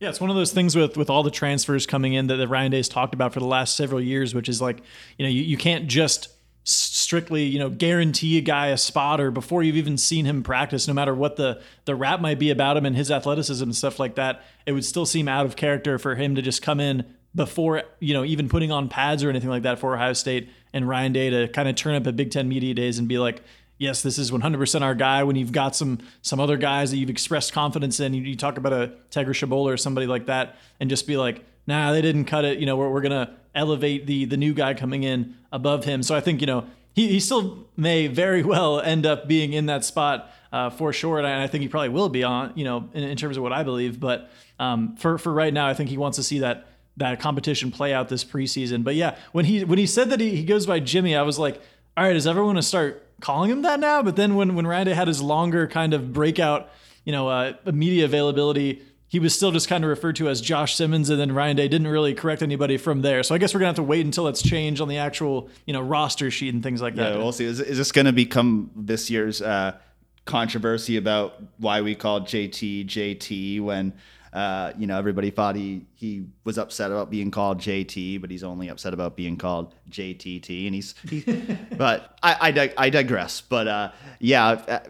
[0.00, 2.48] Yeah, it's one of those things with with all the transfers coming in that, that
[2.48, 4.82] Ryan Day's talked about for the last several years, which is like,
[5.16, 6.28] you know, you, you can't just
[6.64, 10.86] strictly, you know, guarantee a guy a spot or before you've even seen him practice,
[10.86, 13.98] no matter what the the rap might be about him and his athleticism and stuff
[13.98, 17.04] like that, it would still seem out of character for him to just come in
[17.34, 20.88] before, you know, even putting on pads or anything like that for Ohio State and
[20.88, 23.42] Ryan Day to kind of turn up at Big Ten media days and be like,
[23.78, 25.24] yes, this is 100% our guy.
[25.24, 28.58] When you've got some some other guys that you've expressed confidence in, you, you talk
[28.58, 32.26] about a Tegra Tshabola or somebody like that, and just be like, nah, they didn't
[32.26, 32.58] cut it.
[32.58, 36.02] You know, we're, we're gonna elevate the the new guy coming in above him.
[36.02, 39.66] So I think you know he, he still may very well end up being in
[39.66, 42.88] that spot uh, for sure, and I, think he probably will be on you know
[42.92, 43.98] in, in terms of what I believe.
[43.98, 47.70] But um, for for right now, I think he wants to see that that competition
[47.70, 48.84] play out this preseason.
[48.84, 51.38] But yeah, when he when he said that he, he goes by Jimmy, I was
[51.38, 51.60] like,
[51.96, 54.02] all right, is everyone gonna start calling him that now?
[54.02, 56.68] But then when when Randy had his longer kind of breakout,
[57.04, 58.82] you know, uh, media availability
[59.12, 61.68] he was still just kind of referred to as Josh Simmons, and then Ryan Day
[61.68, 63.22] didn't really correct anybody from there.
[63.22, 65.74] So I guess we're gonna have to wait until it's changed on the actual you
[65.74, 67.12] know roster sheet and things like that.
[67.12, 67.44] Yeah, we'll see.
[67.44, 69.76] Is, is this to become this year's uh,
[70.24, 73.92] controversy about why we called JT JT when?
[74.32, 78.42] Uh, you know, everybody thought he he was upset about being called JT, but he's
[78.42, 80.94] only upset about being called JTT, and he's.
[81.06, 81.20] He,
[81.76, 83.42] but I I, dig- I digress.
[83.42, 84.80] But uh, yeah, uh,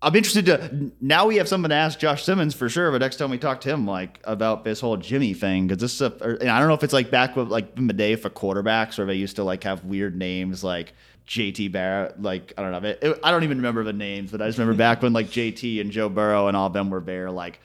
[0.00, 2.92] I'm interested to now we have something to ask Josh Simmons for sure.
[2.92, 5.94] But next time we talk to him, like about this whole Jimmy thing, because this
[5.94, 8.14] is a, or, I don't know if it's like back with like in the day
[8.14, 10.92] for quarterbacks, where they used to like have weird names like
[11.26, 12.22] JT Barrett.
[12.22, 14.58] Like I don't know, it, it, I don't even remember the names, but I just
[14.58, 17.58] remember back when like JT and Joe Burrow and all of them were there, like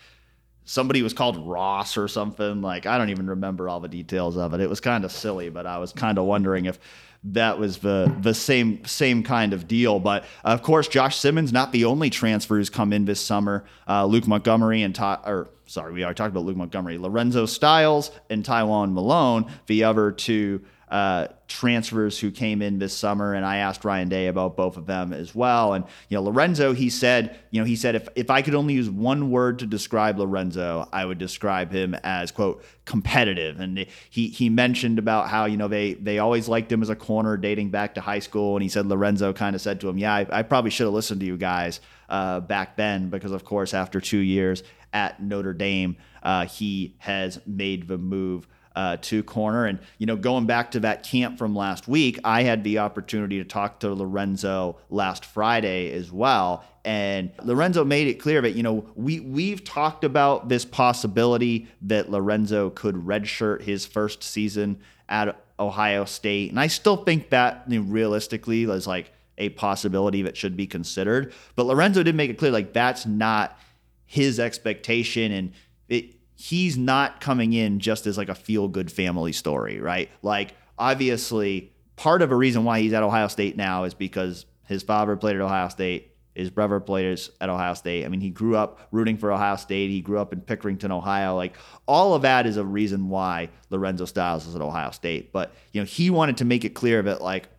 [0.65, 2.61] somebody was called Ross or something.
[2.61, 4.59] Like I don't even remember all the details of it.
[4.59, 6.79] It was kind of silly, but I was kind of wondering if
[7.25, 9.99] that was the the same same kind of deal.
[9.99, 13.63] But of course, Josh Simmons not the only transfer who's come in this summer.
[13.87, 18.43] Uh, Luke Montgomery and or sorry, we already talked about Luke Montgomery, Lorenzo Styles and
[18.43, 20.61] Tywone Malone, the other two
[20.93, 24.85] uh, transfers who came in this summer, and I asked Ryan Day about both of
[24.85, 25.73] them as well.
[25.73, 28.75] And you know, Lorenzo, he said, you know, he said if if I could only
[28.75, 33.59] use one word to describe Lorenzo, I would describe him as quote competitive.
[33.59, 36.95] And he he mentioned about how you know they they always liked him as a
[36.95, 39.97] corner dating back to high school, and he said Lorenzo kind of said to him,
[39.97, 43.43] yeah, I, I probably should have listened to you guys uh, back then because of
[43.43, 44.61] course after two years
[44.93, 45.97] at Notre Dame.
[46.21, 49.65] uh, he has made the move uh, to corner.
[49.65, 53.37] And, you know, going back to that camp from last week, I had the opportunity
[53.37, 56.63] to talk to Lorenzo last Friday as well.
[56.85, 62.09] And Lorenzo made it clear that, you know, we, we've talked about this possibility that
[62.09, 66.49] Lorenzo could redshirt his first season at Ohio State.
[66.49, 70.67] And I still think that you know, realistically is like a possibility that should be
[70.67, 71.33] considered.
[71.55, 73.57] But Lorenzo did make it clear, like, that's not
[74.05, 75.31] his expectation.
[75.31, 75.53] And
[75.87, 80.09] it, he's not coming in just as like a feel good family story, right?
[80.21, 84.83] Like, obviously, part of a reason why he's at Ohio State now is because his
[84.83, 86.11] father played at Ohio State.
[86.35, 88.05] His brother played at Ohio State.
[88.05, 89.91] I mean, he grew up rooting for Ohio State.
[89.91, 91.35] He grew up in Pickerington, Ohio.
[91.35, 91.55] Like
[91.87, 95.31] all of that is a reason why Lorenzo Styles is at Ohio State.
[95.31, 97.49] But you know, he wanted to make it clear that like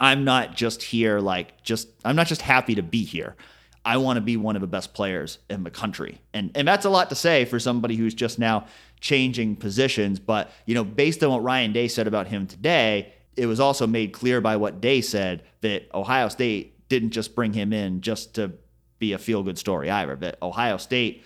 [0.00, 3.36] I'm not just here, like just I'm not just happy to be here.
[3.84, 6.20] I want to be one of the best players in the country.
[6.34, 8.66] And and that's a lot to say for somebody who's just now
[9.00, 13.46] changing positions, but you know, based on what Ryan Day said about him today, it
[13.46, 17.72] was also made clear by what Day said that Ohio State didn't just bring him
[17.72, 18.52] in just to
[18.98, 20.16] be a feel good story either.
[20.16, 21.24] That Ohio State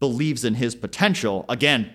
[0.00, 1.46] believes in his potential.
[1.48, 1.92] Again,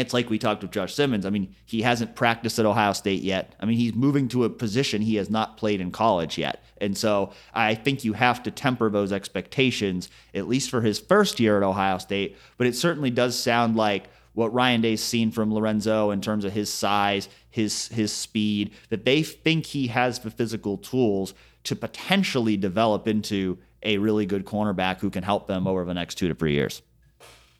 [0.00, 1.24] it's like we talked with Josh Simmons.
[1.24, 3.54] I mean, he hasn't practiced at Ohio State yet.
[3.60, 6.62] I mean, he's moving to a position he has not played in college yet.
[6.80, 11.40] And so I think you have to temper those expectations, at least for his first
[11.40, 12.36] year at Ohio State.
[12.56, 16.52] But it certainly does sound like what Ryan Day's seen from Lorenzo in terms of
[16.52, 21.34] his size, his his speed, that they think he has the physical tools
[21.64, 26.16] to potentially develop into a really good cornerback who can help them over the next
[26.16, 26.82] two to three years.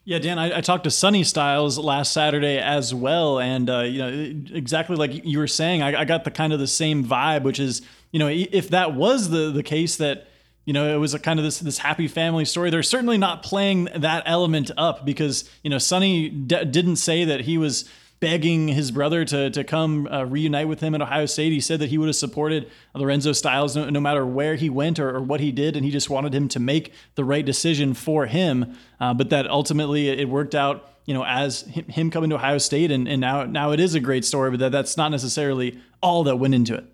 [0.09, 3.99] Yeah, Dan, I, I, talked to Sonny Styles last Saturday as well, and uh, you
[3.99, 4.09] know
[4.57, 7.61] exactly like you were saying, I, I, got the kind of the same vibe, which
[7.61, 10.27] is you know if that was the the case that
[10.65, 13.43] you know it was a kind of this this happy family story, they're certainly not
[13.43, 17.85] playing that element up because you know Sonny d- didn't say that he was
[18.21, 21.53] begging his brother to to come uh, reunite with him at Ohio State.
[21.53, 24.99] He said that he would have supported Lorenzo Styles no, no matter where he went
[24.99, 27.95] or, or, what he did, and he just wanted him to make the right decision
[27.95, 28.77] for him.
[29.01, 32.91] Uh, but that ultimately it worked out, you know, as him coming to Ohio State,
[32.91, 34.51] and, and now now it is a great story.
[34.51, 36.85] But that, that's not necessarily all that went into it.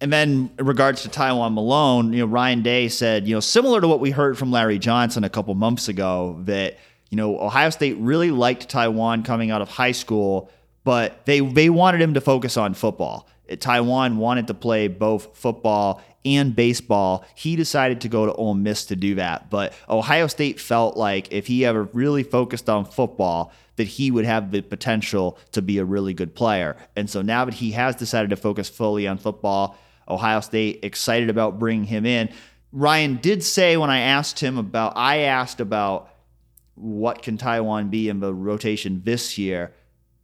[0.00, 3.80] And then in regards to Tywone Malone, you know, Ryan Day said, you know, similar
[3.80, 6.76] to what we heard from Larry Johnson a couple months ago, that
[7.12, 10.50] you know, Ohio State really liked Tywone coming out of high school,
[10.82, 13.28] but they they wanted him to focus on football.
[13.50, 17.26] Tywone wanted to play both football and baseball.
[17.34, 19.50] He decided to go to Ole Miss to do that.
[19.50, 24.24] But Ohio State felt like if he ever really focused on football, that he would
[24.24, 26.78] have the potential to be a really good player.
[26.96, 29.76] And so now that he has decided to focus fully on football,
[30.08, 32.30] Ohio State excited about bringing him in.
[32.72, 36.08] Ryan did say when I asked him about, I asked about
[36.74, 39.72] what can Tywone be in the rotation this year?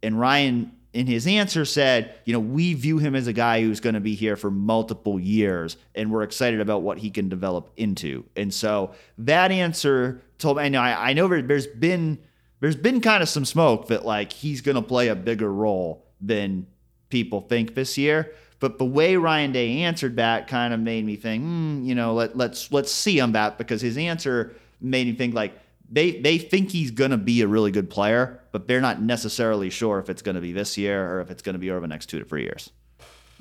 [0.01, 3.79] And Ryan, in his answer, said, you know, we view him as a guy who's
[3.79, 7.71] going to be here for multiple years, and we're excited about what he can develop
[7.77, 8.25] into.
[8.35, 12.19] And so that answer told me, I, I know there's been
[12.59, 16.05] there's been kind of some smoke that like he's going to play a bigger role
[16.19, 16.67] than
[17.09, 18.33] people think this year.
[18.59, 22.13] But the way Ryan Day answered that kind of made me think, mm, you know,
[22.13, 25.57] let, let's let's see on that because his answer made me think like
[25.91, 29.69] they they think he's going to be a really good player, but they're not necessarily
[29.69, 31.79] sure if it's going to be this year or if it's going to be over
[31.79, 32.71] the next two to three years.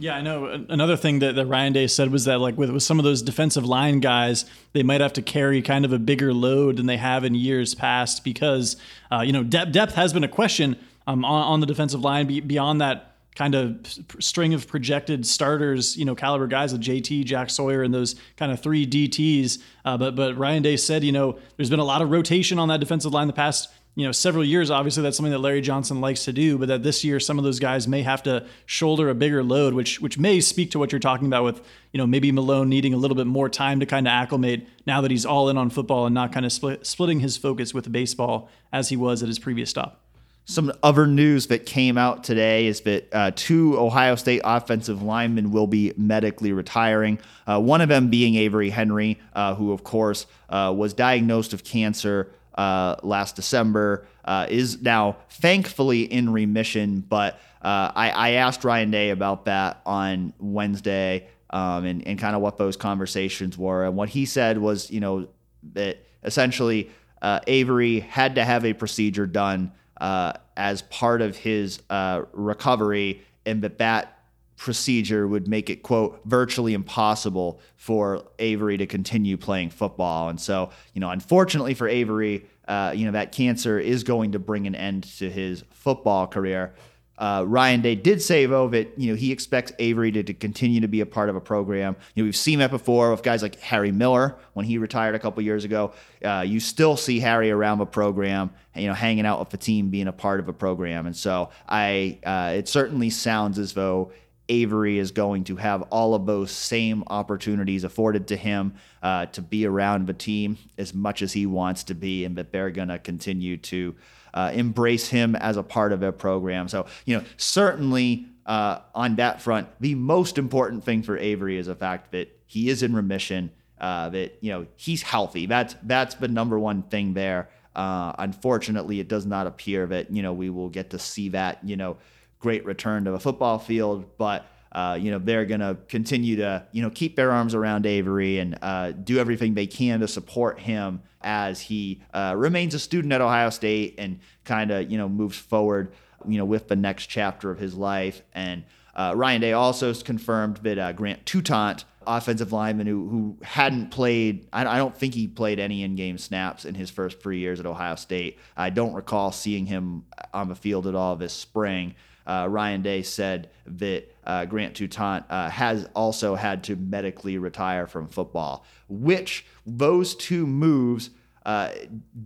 [0.01, 0.47] Yeah, I know.
[0.69, 3.21] Another thing that, that Ryan Day said was that, like, with, with some of those
[3.21, 6.99] defensive line guys, they might have to carry kind of a bigger load than they
[6.99, 8.77] have in years past because,
[9.11, 10.77] uh, you know, depth, depth has been a question
[11.09, 13.08] um, on, on the defensive line beyond that
[13.39, 13.87] kind of
[14.19, 18.51] string of projected starters, you know, caliber guys with JT, Jack Sawyer, and those kind
[18.51, 19.63] of three DTs.
[19.85, 22.67] Uh, but but Ryan Day said, you know, there's been a lot of rotation on
[22.67, 24.73] that defensive line the past you know several years.
[24.73, 26.59] Obviously, that's something that Larry Johnson likes to do.
[26.59, 29.73] But that this year, some of those guys may have to shoulder a bigger load,
[29.73, 31.61] which which may speak to what you're talking about with
[31.93, 35.01] you know maybe Malone needing a little bit more time to kind of acclimate now
[35.01, 37.91] that he's all in on football and not kind of split, splitting his focus with
[37.93, 40.08] baseball as he was at his previous stop.
[40.51, 45.51] Some other news that came out today is that uh, two Ohio State offensive linemen
[45.51, 47.19] will be medically retiring.
[47.47, 51.65] Uh, one of them being Avery Henry, uh, who, of course, uh, was diagnosed with
[51.65, 57.01] cancer uh, last December, uh, is now thankfully in remission.
[57.01, 62.41] But I, I, asked Ryan Day about that on Wednesday um, and, and kind of
[62.41, 63.85] what those conversations were.
[63.85, 65.29] And what he said was, you know,
[65.75, 66.91] that essentially
[67.23, 73.63] Avery had to have a procedure done uh, as part of his uh, recovery, and
[73.63, 74.15] that that
[74.57, 80.29] procedure would make it quote virtually impossible for Avery to continue playing football.
[80.29, 84.39] And so, you know, unfortunately for Avery, uh, you know, that cancer is going to
[84.39, 86.75] bring an end to his football career.
[87.19, 90.81] Uh, Ryan Day did say though that you know he expects Avery to, to continue
[90.81, 91.97] to be a part of a program.
[92.15, 95.19] You know we've seen that before with guys like Harry Miller when he retired a
[95.19, 95.93] couple years ago.
[96.25, 99.91] Uh, you still see Harry around the program, you know, hanging out with the team,
[99.91, 104.13] being a part of a program, and so I uh, it certainly sounds as though
[104.49, 109.43] Avery is going to have all of those same opportunities afforded to him uh, to
[109.43, 112.89] be around the team as much as he wants to be, and that they're going
[112.89, 113.95] to continue to
[114.35, 116.69] uh, embrace him as a part of their program.
[116.69, 121.67] So, you know, certainly uh, on that front, the most important thing for Avery is
[121.67, 123.51] the fact that he is in remission,
[123.81, 125.47] uh, that you know he's healthy.
[125.47, 127.51] That's that's the number one thing there.
[127.77, 131.59] Uh, unfortunately, it does not appear that you know we will get to see that
[131.63, 131.99] you know
[132.41, 134.47] great return to a football field, but.
[134.79, 138.39] Uh, you know they're going to continue to you know keep their arms around Avery
[138.39, 143.13] and uh, do everything they can to support him as he uh, remains a student
[143.13, 145.93] at Ohio State and kind of you know moves forward
[146.29, 148.23] you know with the next chapter of his life.
[148.35, 148.63] And
[148.95, 154.47] uh, Ryan Day also confirmed that uh, Grant Toutant, offensive lineman who who hadn't played,
[154.53, 157.67] I, I don't think he played any in-game snaps in his first three years at
[157.67, 158.39] Ohio State.
[158.57, 161.97] I don't recall seeing him on the field at all this spring.
[162.29, 167.87] Uh, Ryan Day said that uh, Grant Toutant uh, has also had to medically retire
[167.87, 171.09] from football, which those two moves
[171.47, 171.71] uh,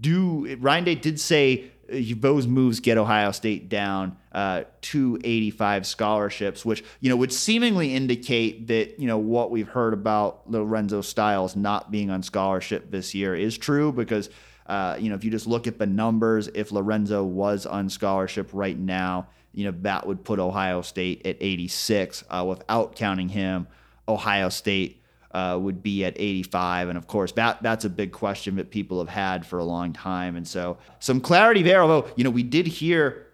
[0.01, 0.57] do.
[0.57, 6.65] Ryan Day did say uh, those moves get Ohio State down uh, to 85 scholarships,
[6.65, 11.55] which you know would seemingly indicate that you know what we've heard about Lorenzo Styles
[11.55, 14.29] not being on scholarship this year is true because.
[14.65, 18.49] Uh, you know, if you just look at the numbers, if Lorenzo was on scholarship
[18.53, 22.25] right now, you know, that would put Ohio State at 86.
[22.29, 23.67] Uh, without counting him,
[24.09, 26.89] Ohio State uh, would be at 85.
[26.89, 29.93] And of course, that that's a big question that people have had for a long
[29.93, 30.37] time.
[30.37, 31.83] And so some clarity there.
[31.83, 33.27] Although, you know, we did hear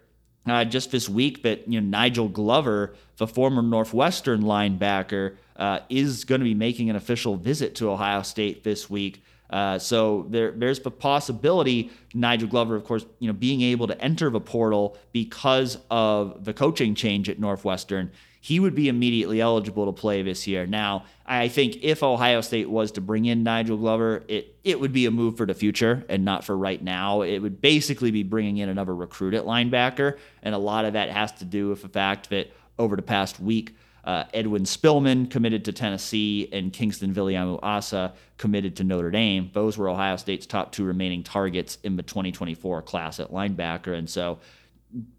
[0.45, 6.23] uh, just this week that you know Nigel Glover, the former Northwestern linebacker, uh, is
[6.23, 9.23] going to be making an official visit to Ohio State this week.
[9.49, 13.99] Uh, so there, there's the possibility Nigel Glover, of course, you know, being able to
[14.01, 19.85] enter the portal because of the coaching change at Northwestern, he would be immediately eligible
[19.85, 20.65] to play this year.
[20.65, 24.93] Now, I think if Ohio State was to bring in Nigel Glover, it it would
[24.93, 27.21] be a move for the future and not for right now.
[27.21, 31.09] It would basically be bringing in another recruit at linebacker, and a lot of that
[31.09, 35.65] has to do with the fact that over the past week uh, Edwin Spillman committed
[35.65, 39.49] to Tennessee and Kingston Viliamu-Asa committed to Notre Dame.
[39.53, 43.97] Those were Ohio State's top two remaining targets in the 2024 class at linebacker.
[43.97, 44.39] And so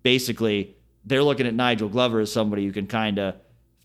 [0.03, 0.75] basically,
[1.05, 3.37] they're looking at Nigel Glover as somebody who can kind of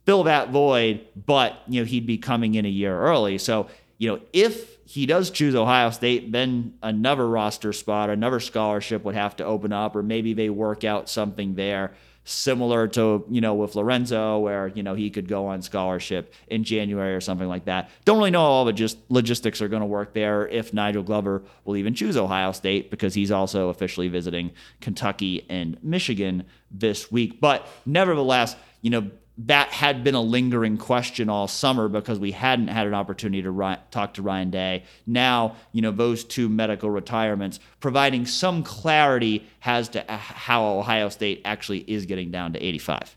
[0.05, 3.37] fill that void, but you know he'd be coming in a year early.
[3.37, 3.67] So
[3.97, 9.15] you know if he does choose Ohio State, then another roster spot, another scholarship would
[9.15, 11.93] have to open up, or maybe they work out something there
[12.25, 16.63] similar to you know with Lorenzo, where you know he could go on scholarship in
[16.63, 17.89] January or something like that.
[18.03, 20.47] Don't really know all the just logistics are going to work there.
[20.47, 24.51] If Nigel Glover will even choose Ohio State because he's also officially visiting
[24.81, 27.39] Kentucky and Michigan this week.
[27.39, 32.69] But nevertheless, you know that had been a lingering question all summer because we hadn't
[32.69, 34.83] had an opportunity to ri- talk to Ryan Day.
[35.05, 41.09] Now, you know, those two medical retirements providing some clarity as to uh, how Ohio
[41.09, 43.15] State actually is getting down to 85.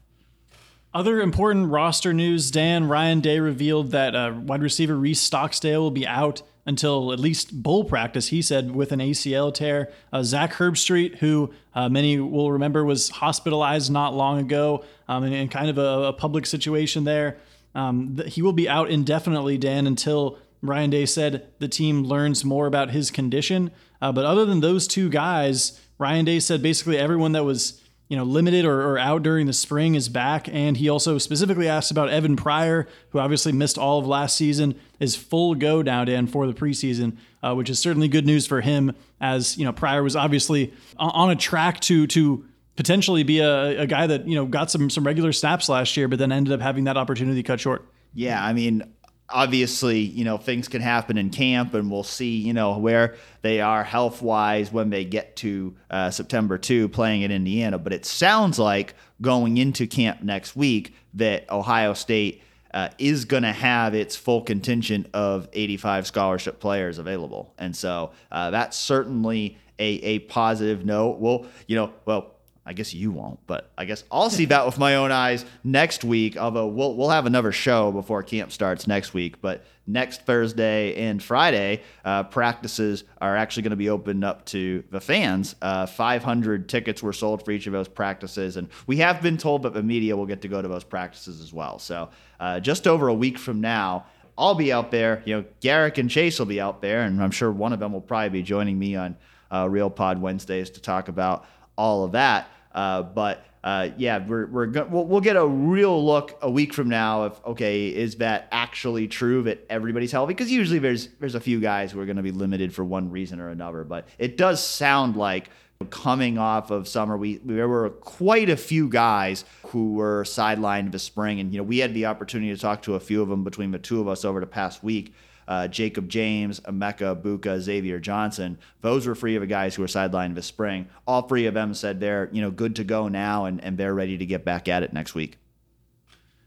[0.98, 5.92] Other important roster news Dan Ryan Day revealed that uh, wide receiver Reis Stocksdale will
[5.92, 9.92] be out until at least bowl practice, he said, with an ACL tear.
[10.12, 15.32] Uh, Zach Herbstreit, who uh, many will remember was hospitalized not long ago um, in,
[15.32, 17.38] in, kind of a, a public situation there.
[17.76, 22.44] Um, th- he will be out indefinitely, Dan, until Ryan Day said the team learns
[22.44, 23.70] more about his condition.
[24.02, 28.16] Uh, but other than those two guys, Ryan Day said basically everyone that was you
[28.16, 30.48] know, limited or, or, out during the spring is back.
[30.48, 34.78] And he also specifically asked about Evan Pryor, who obviously missed all of last season,
[34.98, 38.62] is full go now, Dan, for the preseason, uh, which is certainly good news for
[38.62, 42.46] him as, you know, Pryor was obviously on a track to, to
[42.76, 46.08] potentially be a, a guy that, you know, got some, some regular snaps last year,
[46.08, 47.86] but then ended up having that opportunity cut short.
[48.14, 48.42] Yeah.
[48.42, 48.90] I mean,
[49.30, 53.60] obviously, you know, things can happen in camp, and we'll see, you know, where they
[53.60, 57.78] are health wise when they get to uh, September 2 playing in Indiana.
[57.78, 63.42] But it sounds like going into camp next week that Ohio State uh, is going
[63.42, 67.54] to have its full contingent of 85 scholarship players available.
[67.58, 71.18] And so uh, that's certainly a, a positive note.
[71.18, 72.34] Well, you know, well,
[72.68, 76.04] I guess you won't, but I guess I'll see that with my own eyes next
[76.04, 76.36] week.
[76.36, 79.40] Although we'll we'll have another show before camp starts next week.
[79.40, 84.84] But next Thursday and Friday, uh, practices are actually going to be opened up to
[84.90, 85.56] the fans.
[85.62, 89.62] Uh, 500 tickets were sold for each of those practices, and we have been told
[89.62, 91.78] that the media will get to go to those practices as well.
[91.78, 94.04] So uh, just over a week from now.
[94.36, 95.20] I'll be out there.
[95.24, 97.92] You know, Garrick and Chase will be out there, and I'm sure one of them
[97.92, 99.16] will probably be joining me on
[99.52, 101.44] uh, Real Pod Wednesdays to talk about
[101.78, 102.48] all of that.
[102.72, 106.72] Uh, but uh, yeah, we're, we're go- we'll, we'll, get a real look a week
[106.72, 110.32] from now of okay, is that actually true that everybody's healthy?
[110.32, 113.10] Because usually there's there's a few guys who are going to be limited for one
[113.10, 115.50] reason or another, but it does sound like
[115.90, 121.02] coming off of summer, we there were quite a few guys who were sidelined this
[121.02, 123.44] spring, and you know we had the opportunity to talk to a few of them
[123.44, 125.14] between the two of us over the past week
[125.48, 128.58] uh, Jakob James, Emeka Egbuka, Xavier Johnson.
[128.82, 130.86] Those were three of the guys who were sidelined this spring.
[131.06, 133.94] All three of them said they're you know good to go now and, and they're
[133.94, 135.38] ready to get back at it next week.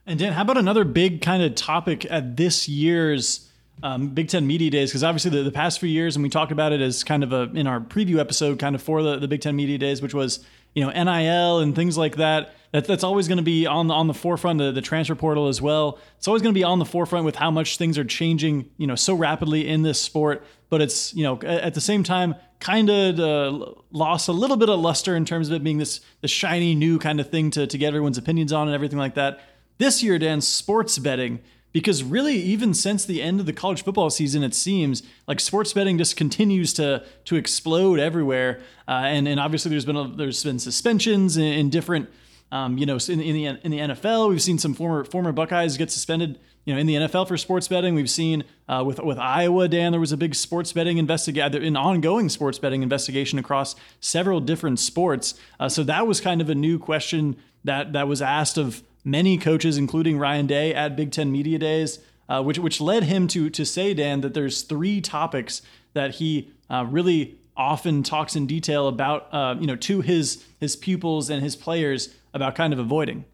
[0.06, 3.50] And Dan, how about another big kind of topic at this year's
[3.82, 4.92] um, Big Ten Media Days?
[4.92, 7.34] Because obviously the, the past few years, and we talked about it as kind of
[7.34, 10.14] a in our preview episode, kind of for the, the Big Ten Media Days, which
[10.14, 10.46] was
[10.76, 12.54] you know NIL and things like that.
[12.72, 15.50] That, that's always going to be on the, on the forefront of the transfer portal
[15.50, 16.00] as well.
[16.18, 18.88] It's always going to be on the forefront with how much things are changing, you
[18.88, 20.46] know, so rapidly in this sport.
[20.70, 24.70] But it's you know at the same time kind of uh, lost a little bit
[24.70, 27.68] of luster in terms of it being this the shiny new kind of thing to
[27.68, 29.42] to get everyone's opinions on and everything like that.
[29.78, 31.42] This year, Dan, sports betting
[31.74, 35.74] because really even since the end of the college football season it seems like sports
[35.74, 40.44] betting just continues to to explode everywhere uh, and and obviously there's been a, there's
[40.44, 42.10] been suspensions in, in different
[42.52, 45.78] um, you know in, in, the in the NFL we've seen some former former Buckeyes
[45.78, 47.96] get suspended you know in the NFL for sports betting.
[47.96, 51.78] We've seen uh, with with Iowa Dan there was a big sports betting investigation an
[51.78, 55.36] ongoing sports betting investigation across several different sports.
[55.60, 59.38] Uh, so that was kind of a new question that that was asked of many
[59.38, 62.00] coaches, including Ryan Day, at Big Ten Media Days,
[62.30, 65.62] uh, which which led him to to say, Dan, that there's three topics
[65.94, 70.76] that he uh, really often talks in detail about, uh, you know, to his his
[70.76, 73.26] pupils and his players about kind of avoiding.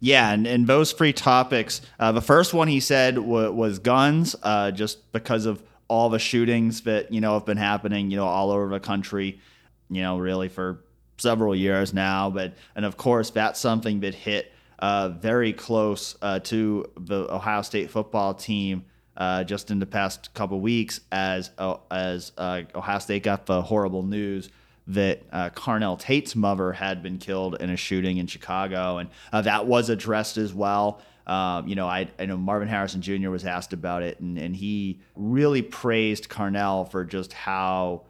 [0.00, 1.80] Yeah, and, and those three topics.
[1.98, 6.18] Uh, the first one he said w- was guns, uh, just because of all the
[6.18, 9.40] shootings that you know have been happening, you know, all over the country,
[9.88, 10.80] you know, really for
[11.16, 12.28] several years now.
[12.28, 17.62] But and of course, that's something that hit uh, very close uh, to the Ohio
[17.62, 18.84] State football team
[19.16, 24.02] uh, just in the past couple weeks as uh, as Ohio State got the horrible
[24.02, 24.50] news
[24.88, 29.66] that uh, Carnell Tate's mother had been killed in a shooting in Chicago, and that
[29.66, 31.00] was addressed as well.
[31.26, 33.30] Um, you know, I, I, know Marvin Harrison Jr.
[33.30, 38.04] was asked about it, and, and he really praised Carnell for just how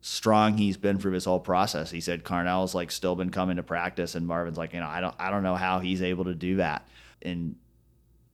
[0.00, 1.90] strong he's been through this whole process.
[1.90, 5.02] He said Carnell's like still been coming to practice, and Marvin's like, you know, I
[5.02, 6.88] don't, I don't know how he's able to do that.
[7.20, 7.56] And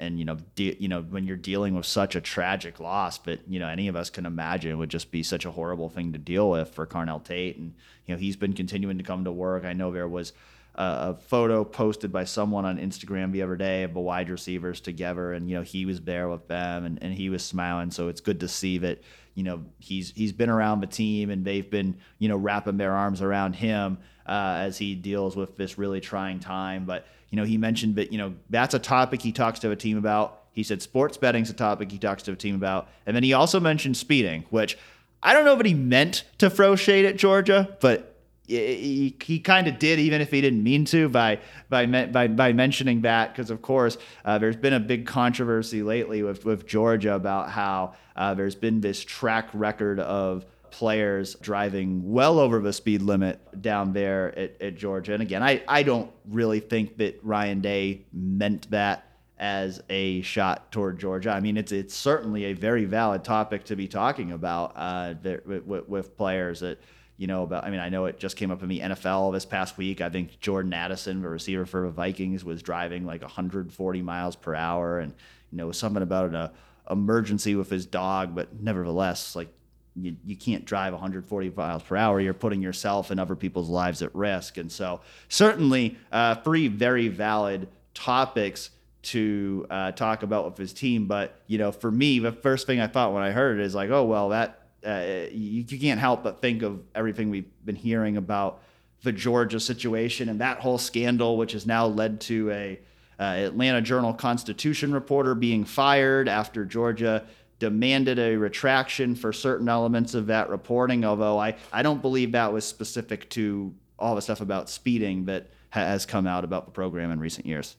[0.03, 3.41] and you know, de- you know, when you're dealing with such a tragic loss, but
[3.49, 6.19] you know, any of us can imagine would just be such a horrible thing to
[6.19, 7.57] deal with for Carnell Tate.
[7.57, 7.75] And
[8.07, 9.65] you know, he's been continuing to come to work.
[9.65, 10.33] I know there was
[10.75, 15.33] a photo posted by someone on Instagram the other day of the wide receivers together,
[15.33, 17.91] and you know, he was there with them, and, and he was smiling.
[17.91, 19.03] So it's good to see that
[19.35, 22.93] you know he's he's been around the team and they've been you know wrapping their
[22.93, 26.85] arms around him uh, as he deals with this really trying time.
[26.85, 29.77] But you know he mentioned that you know that's a topic he talks to a
[29.77, 30.39] team about.
[30.53, 33.33] He said sports betting's a topic he talks to a team about, and then he
[33.33, 34.79] also mentioned speeding, which
[35.23, 38.13] I don't know if he meant to throw shade at Georgia, but
[38.47, 41.39] he, he kind of did, even if he didn't mean to, by
[41.71, 43.33] by by, by mentioning that.
[43.33, 47.95] Because of course, uh, there's been a big controversy lately with with Georgia about how
[48.15, 53.93] uh, there's been this track record of players driving well over the speed limit down
[53.93, 55.13] there at, at Georgia.
[55.15, 59.07] And again, I, I don't really think that Ryan Day meant that
[59.39, 61.31] as a shot toward Georgia.
[61.31, 65.15] I mean, it's it's certainly a very valid topic to be talking about uh,
[65.45, 66.79] with, with players that
[67.23, 69.45] you know, about, I mean, I know it just came up in the NFL this
[69.45, 70.01] past week.
[70.01, 74.57] I think Jordan Addison, the receiver for the Vikings, was driving like 140 miles per
[74.57, 74.99] hour.
[74.99, 75.15] And,
[75.53, 76.53] you know, something about an uh,
[76.91, 79.55] emergency with his dog, but nevertheless, like,
[79.95, 82.21] you, you can't drive 140 miles per hour.
[82.21, 84.57] You're putting yourself and other people's lives at risk.
[84.57, 88.71] And so, certainly, uh, three very valid topics
[89.03, 91.07] to uh, talk about with his team.
[91.07, 93.75] But, you know, for me, the first thing I thought when I heard it is
[93.75, 97.77] like, oh, well, that uh, you, you can't help but think of everything we've been
[97.77, 98.63] hearing about
[99.03, 102.81] the Georgia situation and that whole scandal, which has now led to a
[103.19, 107.25] uh, Atlanta Journal Constitution reporter being fired after Georgia
[107.63, 111.05] demanded a retraction for certain elements of that reporting.
[111.05, 115.49] Although I, I don't believe that was specific to all the stuff about speeding that
[115.71, 117.77] has come out about the program in recent years.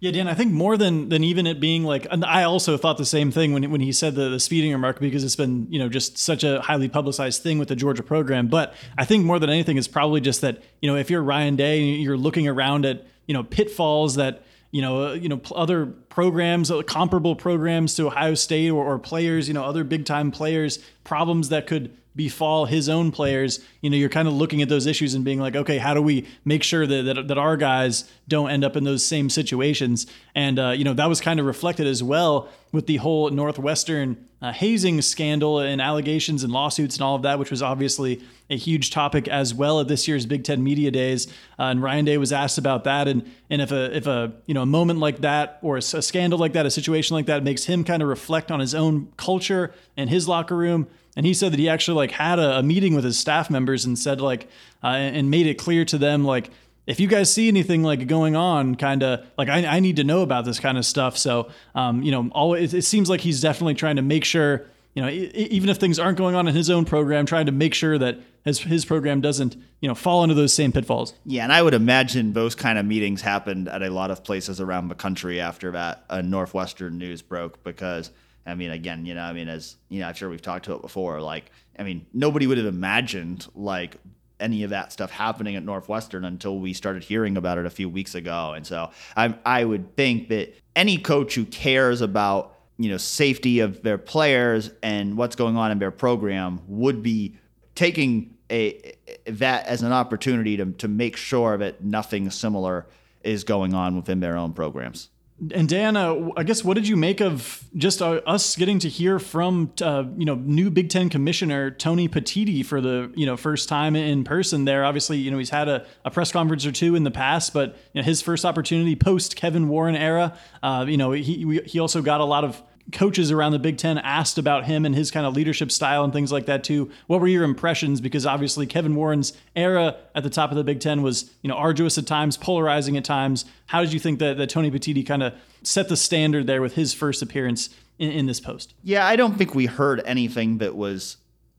[0.00, 3.06] Yeah, Dan, I think more than than even it being like, I also thought the
[3.06, 5.88] same thing when when he said the, the speeding remark because it's been you know
[5.88, 8.48] just such a highly publicized thing with the Georgia program.
[8.48, 11.56] But I think more than anything, it's probably just that you know if you're Ryan
[11.56, 14.43] Day, and you're looking around at you know pitfalls that
[14.74, 18.98] you know, uh, you know, other programs, uh, comparable programs to Ohio State or, or
[18.98, 23.90] players, you know, other big time players, problems that could befall his own players, you
[23.90, 26.26] know, you're kind of looking at those issues and being like, okay, how do we
[26.44, 30.08] make sure that that, that our guys don't end up in those same situations?
[30.34, 34.26] And uh, you know, that was kind of reflected as well with the whole Northwestern
[34.42, 38.56] uh, hazing scandal and allegations and lawsuits and all of that, which was obviously a
[38.56, 41.26] huge topic as well at this year's Big Ten Media Days.
[41.58, 44.54] Uh, and Ryan Day was asked about that, and and if a if a you
[44.54, 47.42] know a moment like that or a, a scandal like that, a situation like that
[47.42, 50.86] makes him kind of reflect on his own culture and his locker room.
[51.16, 53.84] And he said that he actually like had a, a meeting with his staff members
[53.84, 54.48] and said like
[54.82, 56.50] uh, and made it clear to them like
[56.86, 60.04] if you guys see anything like going on kind of like I, I, need to
[60.04, 61.16] know about this kind of stuff.
[61.16, 65.02] So um, you know it, it, seems like he's definitely trying to make sure you
[65.02, 67.98] know even if things aren't going on in his own program trying to make sure
[67.98, 71.60] that his, his program doesn't you know fall into those same pitfalls yeah and i
[71.60, 75.40] would imagine those kind of meetings happened at a lot of places around the country
[75.40, 78.10] after that uh, northwestern news broke because
[78.46, 80.74] I mean, again, you know, I mean, as you know, I'm sure we've talked to
[80.74, 81.20] it before.
[81.20, 83.96] Like, I mean, nobody would have imagined like
[84.40, 87.88] any of that stuff happening at Northwestern until we started hearing about it a few
[87.88, 88.52] weeks ago.
[88.52, 93.60] And so I, I would think that any coach who cares about you know safety
[93.60, 97.36] of their players and what's going on in their program would be
[97.74, 98.94] taking a
[99.26, 102.86] that as an opportunity to to make sure that nothing similar
[103.22, 105.08] is going on within their own programs.
[105.52, 108.88] And Dan, uh, I guess what did you make of just uh, us getting to
[108.88, 113.36] hear from uh, you know new Big Ten commissioner Tony Petitti for the you know
[113.36, 114.84] first time in person there?
[114.84, 117.76] Obviously, you know he's had a, a press conference or two in the past, but
[117.92, 120.36] you know, his first opportunity post Kevin Warren era.
[120.62, 122.62] Uh, you know he he also got a lot of
[122.92, 126.12] coaches around the Big Ten asked about him and his kind of leadership style and
[126.12, 126.90] things like that too.
[127.06, 128.00] What were your impressions?
[128.00, 131.56] Because obviously Kevin Warren's era at the top of the Big Ten was you know
[131.56, 133.44] arduous at times, polarizing at times.
[133.66, 136.74] How did you think that, that Tony Petitti kind of set the standard there with
[136.74, 138.74] his first appearance in, in this post?
[138.82, 141.16] Yeah, I don't think we heard anything that was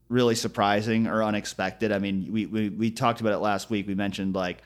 [0.08, 1.90] really surprising or unexpected.
[1.90, 3.88] I mean, we, we, we talked about it last week.
[3.88, 4.62] We mentioned like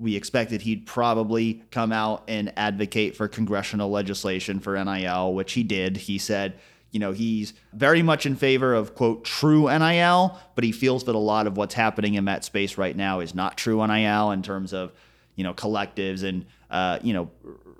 [0.00, 5.62] we expected he'd probably come out and advocate for congressional legislation for NIL, which he
[5.62, 5.98] did.
[5.98, 6.58] He said,
[6.90, 11.14] you know, he's very much in favor of, quote, true NIL, but he feels that
[11.14, 14.42] a lot of what's happening in that space right now is not true NIL in
[14.42, 14.92] terms of,
[15.36, 17.30] you know, collectives and, uh, you know,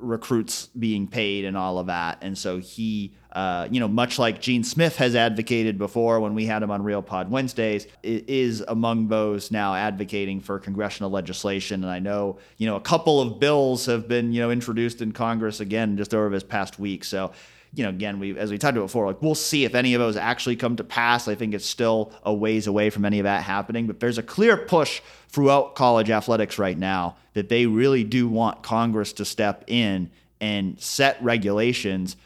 [0.01, 2.19] recruits being paid and all of that.
[2.23, 6.47] And so he, uh, you know, much like Gene Smith has advocated before when we
[6.47, 11.85] had him on Real Pod Wednesdays, is among those now advocating for congressional legislation.
[11.85, 15.13] And I know, you know, a couple of bills have been, you know, introduced in
[15.13, 17.05] Congress again just over this past week.
[17.05, 17.33] So,
[17.75, 20.01] you know, again, we as we talked about before, like we'll see if any of
[20.01, 21.29] those actually come to pass.
[21.29, 24.23] I think it's still a ways away from any of that happening, but there's a
[24.23, 29.65] clear push throughout college athletics right now that they really do want Congress to step
[29.69, 30.11] in
[30.41, 32.17] and set regulations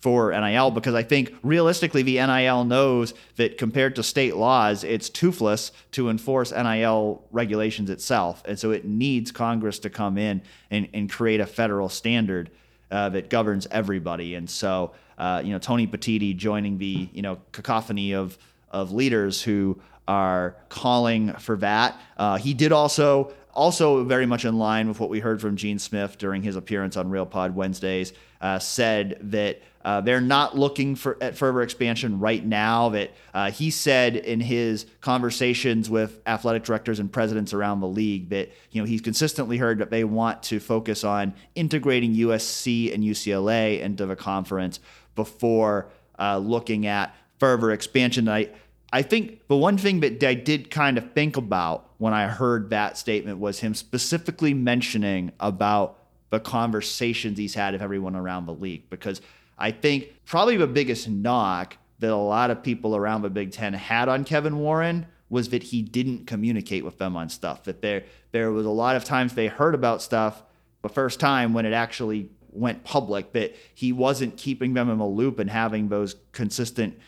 [0.00, 5.10] for NIL because I think realistically the NIL knows that compared to state laws, it's
[5.10, 8.42] toothless to enforce NIL regulations itself.
[8.46, 12.50] And so it needs Congress to come in and, and create a federal standard
[12.90, 14.34] uh, that governs everybody.
[14.34, 18.38] And so, uh, you know, Tony Petitti joining the, you know, cacophony of,
[18.70, 19.80] of leaders who
[20.10, 21.96] are calling for that.
[22.16, 25.78] Uh, he did also also very much in line with what we heard from Gene
[25.78, 30.96] Smith during his appearance on Real Pod Wednesdays, uh, said that uh, they're not looking
[30.96, 32.88] for at further expansion right now.
[32.88, 38.30] That uh, he said in his conversations with athletic directors and presidents around the league
[38.30, 43.04] that you know he's consistently heard that they want to focus on integrating USC and
[43.04, 44.80] UCLA into the conference
[45.14, 45.88] before
[46.18, 48.28] uh, looking at further expansion.
[48.28, 48.50] I
[48.92, 52.70] I think the one thing that I did kind of think about when I heard
[52.70, 55.98] that statement was him specifically mentioning about
[56.30, 58.88] the conversations he's had with everyone around the league.
[58.90, 59.20] Because
[59.58, 63.74] I think probably the biggest knock that a lot of people around the Big Ten
[63.74, 67.64] had on Kevin Warren was that he didn't communicate with them on stuff.
[67.64, 70.42] That there there was a lot of times they heard about stuff
[70.82, 75.06] the first time when it actually went public that he wasn't keeping them in a
[75.06, 76.98] loop and having those consistent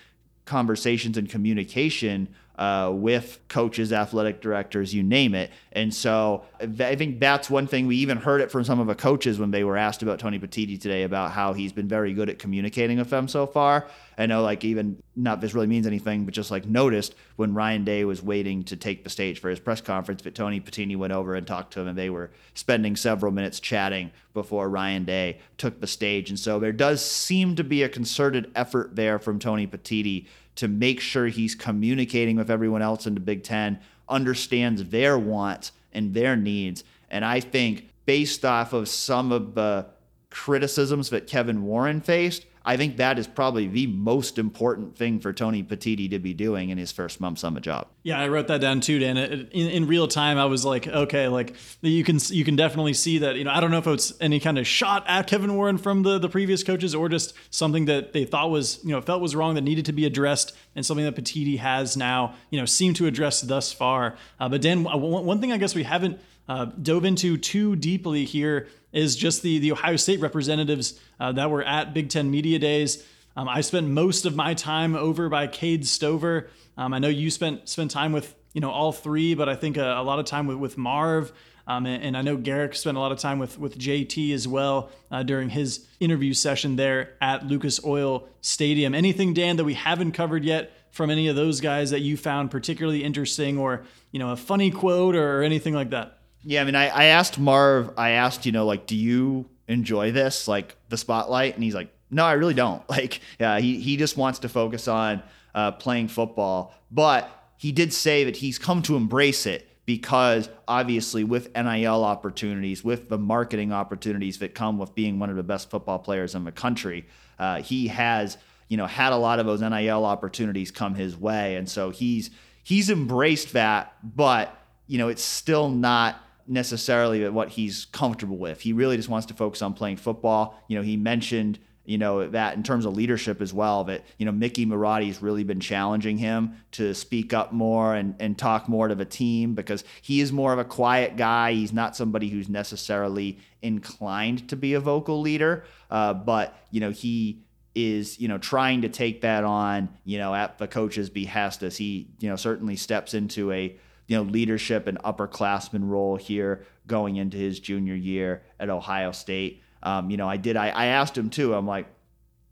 [0.44, 5.50] conversations and communication uh, with coaches, athletic directors, you name it.
[5.72, 7.86] And so I think that's one thing.
[7.86, 10.38] We even heard it from some of the coaches when they were asked about Tony
[10.38, 13.88] Petitti today about how he's been very good at communicating with them so far.
[14.18, 17.84] I know, like, even not this really means anything, but just like noticed when Ryan
[17.84, 21.14] Day was waiting to take the stage for his press conference, but Tony Petitti went
[21.14, 25.38] over and talked to him, and they were spending several minutes chatting before Ryan Day
[25.56, 26.28] took the stage.
[26.28, 30.26] And so there does seem to be a concerted effort there from Tony Petitti
[30.56, 33.78] to make sure he's communicating with everyone else in the Big Ten,
[34.08, 36.84] understands their wants and their needs.
[37.10, 39.86] And I think based off of some of the
[40.30, 45.32] criticisms that Kevin Warren faced, I think that is probably the most important thing for
[45.32, 47.88] Tony Petitti to be doing in his first months on the job.
[48.04, 49.16] Yeah, I wrote that down too, Dan.
[49.16, 53.18] In, in real time, I was like, okay, like you can you can definitely see
[53.18, 53.36] that.
[53.36, 56.02] You know, I don't know if it's any kind of shot at Kevin Warren from
[56.02, 59.36] the the previous coaches or just something that they thought was you know felt was
[59.36, 62.96] wrong that needed to be addressed and something that Petitti has now you know seemed
[62.96, 64.16] to address thus far.
[64.40, 68.66] Uh, but Dan, one thing I guess we haven't uh, dove into too deeply here
[68.92, 73.06] is just the the Ohio State representatives uh, that were at Big Ten Media Days.
[73.36, 76.50] Um, I spent most of my time over by Cade Stover.
[76.76, 79.76] Um, I know you spent spent time with you know all three, but I think
[79.76, 81.32] a, a lot of time with, with Marv.
[81.64, 84.48] Um, and, and, I know Garrick spent a lot of time with with JT as
[84.48, 88.96] well uh, during his interview session there at Lucas Oil Stadium.
[88.96, 92.50] Anything, Dan, that we haven't covered yet from any of those guys that you found
[92.50, 96.18] particularly interesting, or you know, a funny quote or anything like that?
[96.44, 100.10] Yeah, I mean, I, I asked Marv, I asked, you know, like, do you enjoy
[100.10, 101.54] this, like the spotlight?
[101.54, 102.82] And he's like, no, I really don't.
[102.88, 105.22] Like, yeah, he, he just wants to focus on
[105.54, 106.74] uh, playing football.
[106.90, 112.84] But he did say that he's come to embrace it because obviously with NIL opportunities,
[112.84, 116.44] with the marketing opportunities that come with being one of the best football players in
[116.44, 117.06] the country,
[117.38, 118.36] uh, he has,
[118.68, 121.56] you know, had a lot of those NIL opportunities come his way.
[121.56, 122.30] And so he's,
[122.62, 124.56] he's embraced that, but,
[124.86, 128.60] you know, it's still not necessarily what he's comfortable with.
[128.60, 130.62] He really just wants to focus on playing football.
[130.68, 134.26] You know, he mentioned you know that in terms of leadership as well that you
[134.26, 138.88] know Mickey Marotti's really been challenging him to speak up more and, and talk more
[138.88, 142.48] to the team because he is more of a quiet guy he's not somebody who's
[142.48, 147.42] necessarily inclined to be a vocal leader uh, but you know he
[147.74, 151.76] is you know trying to take that on you know at the coach's behest as
[151.76, 153.76] he you know certainly steps into a
[154.06, 159.62] you know leadership and upperclassman role here going into his junior year at Ohio State.
[159.82, 160.56] Um, you know, I did.
[160.56, 161.54] I, I asked him too.
[161.54, 161.86] I'm like,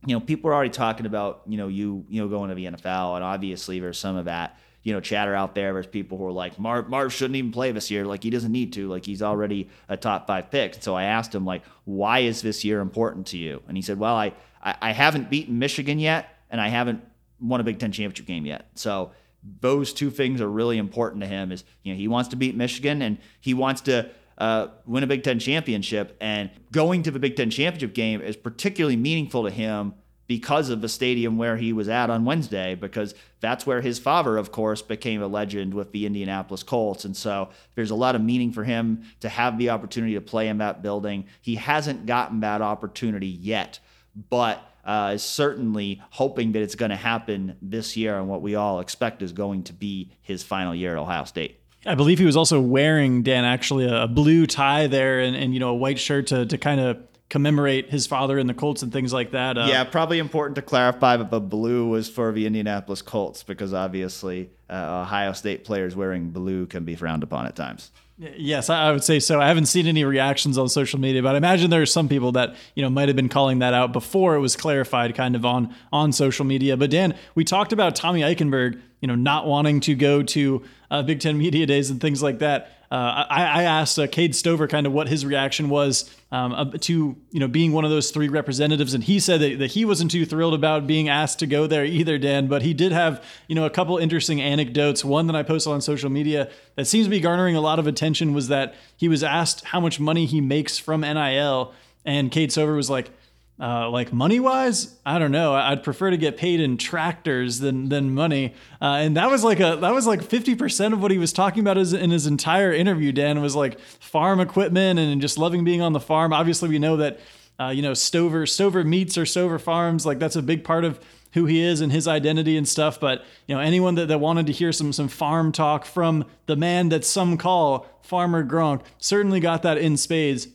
[0.06, 2.66] you know, people are already talking about you know you you know going to the
[2.66, 5.72] NFL, and obviously there's some of that you know chatter out there.
[5.72, 8.04] There's people who are like, Marv, Marv shouldn't even play this year.
[8.04, 8.88] Like he doesn't need to.
[8.88, 10.76] Like he's already a top five pick.
[10.80, 13.62] So I asked him like, why is this year important to you?
[13.68, 17.04] And he said, well, I I, I haven't beaten Michigan yet, and I haven't
[17.40, 18.68] won a Big Ten championship game yet.
[18.74, 19.12] So
[19.60, 21.52] those two things are really important to him.
[21.52, 24.10] Is you know he wants to beat Michigan and he wants to
[24.40, 26.16] uh, win a Big Ten championship.
[26.20, 29.94] And going to the Big Ten championship game is particularly meaningful to him
[30.26, 34.36] because of the stadium where he was at on Wednesday, because that's where his father,
[34.36, 37.04] of course, became a legend with the Indianapolis Colts.
[37.04, 40.46] And so there's a lot of meaning for him to have the opportunity to play
[40.46, 41.26] in that building.
[41.40, 43.80] He hasn't gotten that opportunity yet,
[44.28, 48.54] but uh, is certainly hoping that it's going to happen this year, and what we
[48.54, 51.59] all expect is going to be his final year at Ohio State.
[51.86, 55.60] I believe he was also wearing Dan actually a blue tie there and, and you
[55.60, 56.98] know a white shirt to to kind of
[57.30, 59.56] commemorate his father and the Colts and things like that.
[59.56, 63.72] Uh, yeah, probably important to clarify that the blue was for the Indianapolis Colts because
[63.72, 67.92] obviously uh, Ohio State players wearing blue can be frowned upon at times.
[68.36, 69.40] Yes, I would say so.
[69.40, 72.32] I haven't seen any reactions on social media, but I imagine there are some people
[72.32, 75.46] that you know might have been calling that out before it was clarified, kind of
[75.46, 76.76] on on social media.
[76.76, 81.02] But Dan, we talked about Tommy Eichenberg, you know, not wanting to go to uh,
[81.02, 82.79] Big Ten media days and things like that.
[82.90, 87.16] Uh, I, I, asked uh, Cade Stover kind of what his reaction was um, to
[87.30, 90.10] you know being one of those three representatives, and he said that, that, he wasn't
[90.10, 92.48] too thrilled about being asked to go there either, Dan.
[92.48, 95.04] But he did have you know a couple interesting anecdotes.
[95.04, 97.86] One that I posted on social media that seems to be garnering a lot of
[97.86, 101.72] attention was that he was asked how much money he makes from NIL,
[102.04, 103.12] and Cade Stover was like,
[103.60, 105.54] uh, like money wise, I don't know.
[105.54, 108.54] I'd prefer to get paid in tractors than than money.
[108.80, 111.32] Uh, and that was like a that was like fifty percent of what he was
[111.32, 113.12] talking about in his entire interview.
[113.12, 116.32] Dan was like farm equipment and just loving being on the farm.
[116.32, 117.20] Obviously, we know that
[117.60, 120.06] uh, you know Stover Stover Meats or Stover Farms.
[120.06, 120.98] Like that's a big part of
[121.34, 122.98] who he is and his identity and stuff.
[122.98, 126.56] But you know, anyone that, that wanted to hear some some farm talk from the
[126.56, 130.48] man that some call Farmer Gronk certainly got that in spades.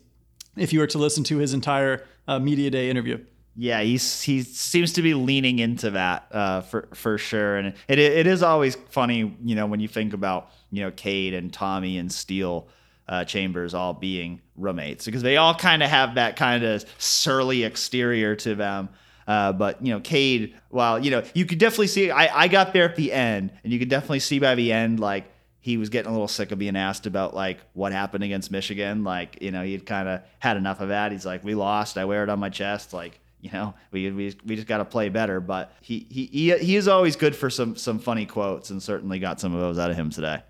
[0.58, 3.24] If you were to listen to his entire uh, media day interview.
[3.58, 8.00] Yeah, he's he seems to be leaning into that uh, for for sure, and it
[8.00, 11.98] it is always funny, you know, when you think about you know Cade and Tommy
[11.98, 12.68] and Steele
[13.08, 17.64] uh, Chambers all being roommates because they all kind of have that kind of surly
[17.64, 18.90] exterior to them.
[19.28, 22.12] Uh, but you know, Cade, well, you know, you could definitely see.
[22.12, 25.00] I, I got there at the end, and you could definitely see by the end,
[25.00, 25.26] like
[25.66, 29.04] he was getting a little sick of being asked about like what happened against Michigan.
[29.04, 31.12] Like, you know, he'd kind of had enough of that.
[31.12, 31.98] He's like, we lost.
[31.98, 32.94] I wear it on my chest.
[32.94, 35.40] Like, you know, we we, we just got to play better.
[35.40, 39.18] But he, he he he is always good for some some funny quotes, and certainly
[39.18, 40.44] got some of those out of him today.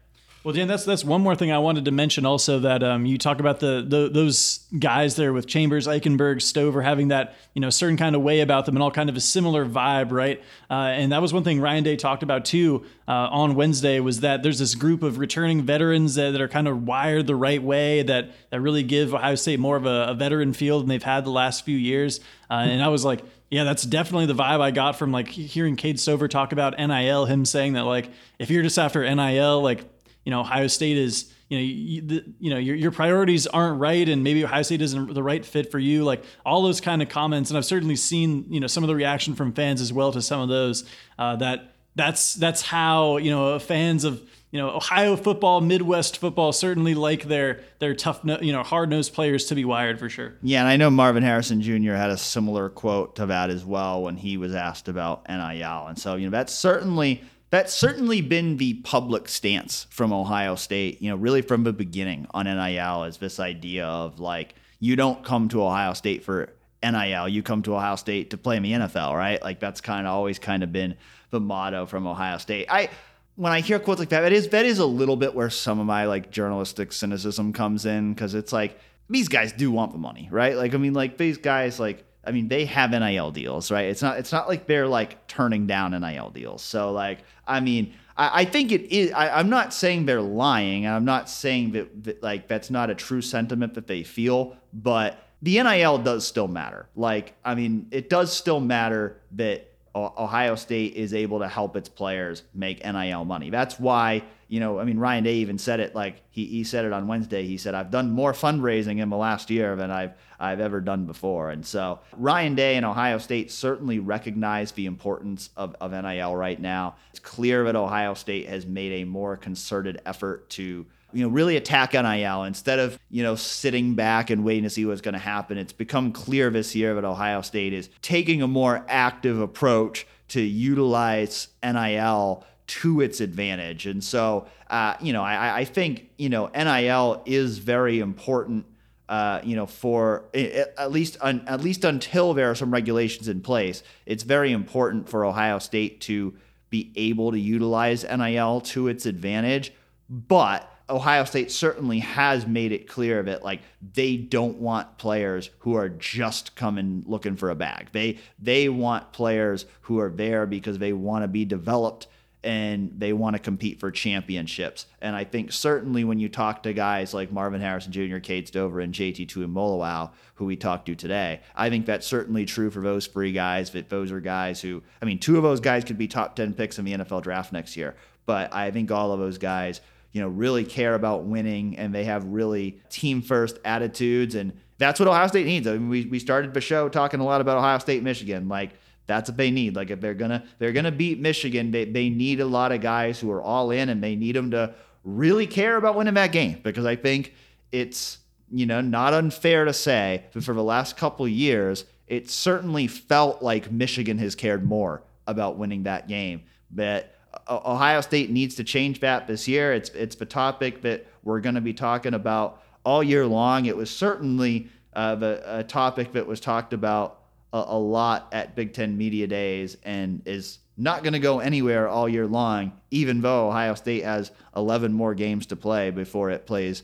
[0.45, 2.23] Well, Dan, that's that's one more thing I wanted to mention.
[2.23, 6.83] Also, that um, you talk about the, the those guys there with Chambers, Eichenberg, Stover
[6.83, 9.19] having that you know certain kind of way about them and all kind of a
[9.19, 10.39] similar vibe, right?
[10.69, 14.19] Uh, and that was one thing Ryan Day talked about too uh, on Wednesday was
[14.19, 17.63] that there's this group of returning veterans that, that, are kind of wired the right
[17.63, 21.01] way that that really give Ohio State more of a, a veteran field than they've
[21.01, 22.19] had the last few years.
[22.51, 25.75] Uh, and I was like, yeah, that's definitely the vibe I got from like hearing
[25.75, 27.25] Cade Stover talk about NIL.
[27.25, 29.85] Him saying that like if you're just after NIL, like
[30.25, 33.79] you know Ohio State is you know you, the, you know your, your priorities aren't
[33.79, 37.01] right and maybe Ohio State isn't the right fit for you like all those kind
[37.01, 39.93] of comments and I've certainly seen you know some of the reaction from fans as
[39.93, 40.83] well to some of those
[41.17, 44.21] uh, that that's that's how you know fans of
[44.51, 49.13] you know Ohio football Midwest football certainly like their their tough you know hard nosed
[49.13, 51.93] players to be wired for sure yeah and I know Marvin Harrison Jr.
[51.93, 55.99] had a similar quote to that as well when he was asked about NIL and
[55.99, 57.23] so you know that's certainly
[57.55, 62.27] that's certainly been the public stance from Ohio State, you know, really from the beginning
[62.31, 66.53] on NIL is this idea of like, you don't come to Ohio State for
[66.83, 69.41] NIL, you come to Ohio State to play in the NFL, right?
[69.41, 70.95] Like that's kind of always kind of been
[71.29, 72.67] the motto from Ohio State.
[72.69, 72.89] I
[73.35, 75.79] when I hear quotes like that, that is that is a little bit where some
[75.79, 78.79] of my like journalistic cynicism comes in because it's like
[79.09, 80.55] these guys do want the money, right?
[80.55, 83.85] Like I mean, like these guys like I mean, they have NIL deals, right?
[83.85, 86.61] It's not it's not like they're like turning down NIL deals.
[86.61, 89.11] So like, I mean, I, I think it is.
[89.11, 90.85] I, am not saying they're lying.
[90.85, 94.55] And I'm not saying that, that like that's not a true sentiment that they feel,
[94.73, 96.87] but the NIL does still matter.
[96.95, 101.87] Like, I mean, it does still matter that Ohio State is able to help its
[101.87, 103.49] players make NIL money.
[103.49, 106.83] That's why, you know, I mean, Ryan Day even said it like he, he said
[106.83, 107.47] it on Wednesday.
[107.47, 111.05] He said, I've done more fundraising in the last year than I've I've ever done
[111.05, 111.49] before.
[111.51, 116.59] And so Ryan Day and Ohio State certainly recognize the importance of, of NIL right
[116.59, 116.95] now.
[117.11, 120.85] It's clear that Ohio State has made a more concerted effort to
[121.15, 124.85] you know, really attack NIL instead of, you know, sitting back and waiting to see
[124.85, 125.57] what's going to happen.
[125.57, 130.41] It's become clear this year that Ohio State is taking a more active approach to
[130.41, 133.85] utilize NIL to its advantage.
[133.85, 138.65] And so, uh, you know, I, I think, you know, NIL is very important.
[139.07, 143.39] Uh, you know, for at least un, at least until there are some regulations in
[143.39, 146.33] place, it's very important for Ohio State to
[146.71, 149.71] be able to utilize NIL to its advantage.
[150.09, 153.61] But Ohio State certainly has made it clear that like
[153.93, 157.87] they don't want players who are just coming looking for a bag.
[157.91, 162.07] They they want players who are there because they want to be developed
[162.45, 164.85] and they want to compete for championships.
[165.01, 168.81] And I think certainly when you talk to guys like Marvin Harrison Jr., Cade Stover,
[168.81, 173.07] and JT Tuimoloau, who we talked to today, I think that's certainly true for those
[173.07, 173.71] three guys.
[173.71, 176.53] That those are guys who, I mean, two of those guys could be top 10
[176.53, 177.95] picks in the NFL draft next year.
[178.27, 179.81] But I think all of those guys
[180.15, 184.33] you know, really care about winning and they have really team first attitudes.
[184.33, 185.67] And that's what Ohio State needs.
[185.67, 188.47] I mean, we, we started the show talking a lot about Ohio State, Michigan.
[188.47, 188.75] Like,
[189.07, 189.75] that's what they need.
[189.75, 193.19] Like if they're gonna they're gonna beat Michigan, they, they need a lot of guys
[193.19, 196.61] who are all in and they need them to really care about winning that game.
[196.63, 197.33] Because I think
[197.73, 202.87] it's, you know, not unfair to say that for the last couple years, it certainly
[202.87, 206.43] felt like Michigan has cared more about winning that game.
[206.71, 207.14] But
[207.49, 209.73] Ohio State needs to change that this year.
[209.73, 213.65] It's it's the topic that we're going to be talking about all year long.
[213.65, 217.19] It was certainly uh, the, a topic that was talked about
[217.53, 221.87] a, a lot at Big Ten Media Days and is not going to go anywhere
[221.87, 226.45] all year long, even though Ohio State has 11 more games to play before it
[226.45, 226.83] plays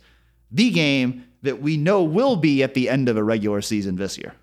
[0.51, 4.17] the game that we know will be at the end of a regular season this
[4.17, 4.33] year.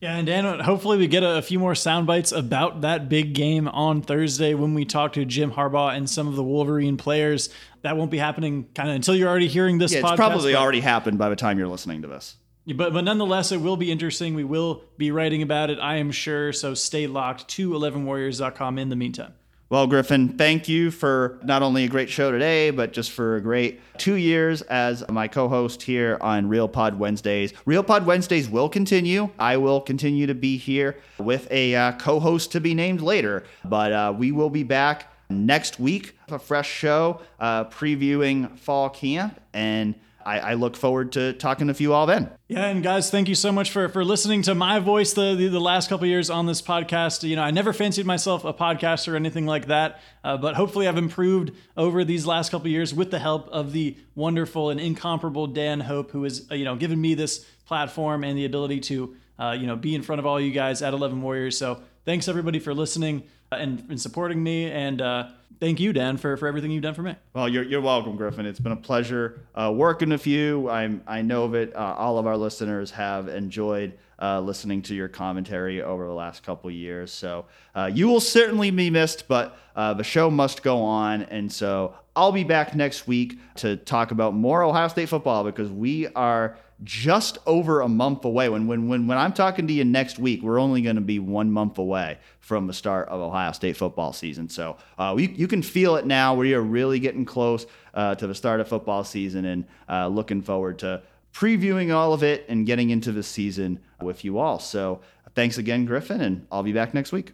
[0.00, 3.68] Yeah, and Dan, hopefully we get a, few more sound bites about that big game
[3.68, 7.50] on Thursday when we talk to Jim Harbaugh and some of the Wolverine players.
[7.82, 9.92] That won't be happening kind of until you're already hearing this.
[9.92, 12.36] Yeah, it's podcast, probably already happened by the time you're listening to this.
[12.66, 14.34] But but nonetheless, it will be interesting.
[14.34, 16.52] We will be writing about it, I am sure.
[16.52, 19.34] So stay locked to 11warriors.com in the meantime.
[19.70, 23.40] Well, Griffin, thank you for not only a great show today, but just for a
[23.40, 27.52] great two years as my co host here on Real Pod Wednesdays.
[27.66, 29.30] Real Pod Wednesdays will continue.
[29.38, 33.44] I will continue to be here with a uh, co host to be named later,
[33.64, 38.90] but uh, we will be back next week, with a fresh show uh, previewing fall
[38.90, 39.40] camp.
[39.54, 39.94] And
[40.24, 42.30] I, I, look forward to talking to you all then.
[42.48, 45.48] Yeah, and guys, thank you so much for for listening to my voice the the,
[45.48, 47.26] the last couple years on this podcast.
[47.28, 50.88] You know, I never fancied myself a podcaster or anything like that, uh, but hopefully,
[50.88, 55.46] I've improved over these last couple years with the help of the wonderful and incomparable
[55.46, 59.16] Dan Hope, who has uh, you know given me this platform and the ability to
[59.38, 61.56] uh, you know be in front of all you guys at Eleven Warriors.
[61.56, 65.28] So thanks everybody for listening and, and supporting me and uh,
[65.60, 67.14] thank you, Dan, for, for everything you've done for me.
[67.34, 68.46] Well, you're, you're welcome, Griffin.
[68.46, 70.68] It's been a pleasure uh, working with you.
[70.68, 75.08] I'm, I know that uh, all of our listeners have enjoyed uh, listening to your
[75.08, 77.12] commentary over the last couple years.
[77.12, 81.22] So uh, you will certainly be missed, but uh, the show must go on.
[81.22, 85.70] And so I'll be back next week to talk about more Ohio State football because
[85.70, 88.48] we are just over a month away.
[88.48, 91.18] When when when when I'm talking to you next week, we're only going to be
[91.18, 94.48] one month away from the start of Ohio State football season.
[94.48, 96.34] So uh, you, you can feel it now.
[96.34, 100.42] We are really getting close uh, to the start of football season, and uh, looking
[100.42, 101.02] forward to
[101.32, 104.58] previewing all of it and getting into the season with you all.
[104.58, 105.00] So
[105.34, 107.32] thanks again, Griffin, and I'll be back next week.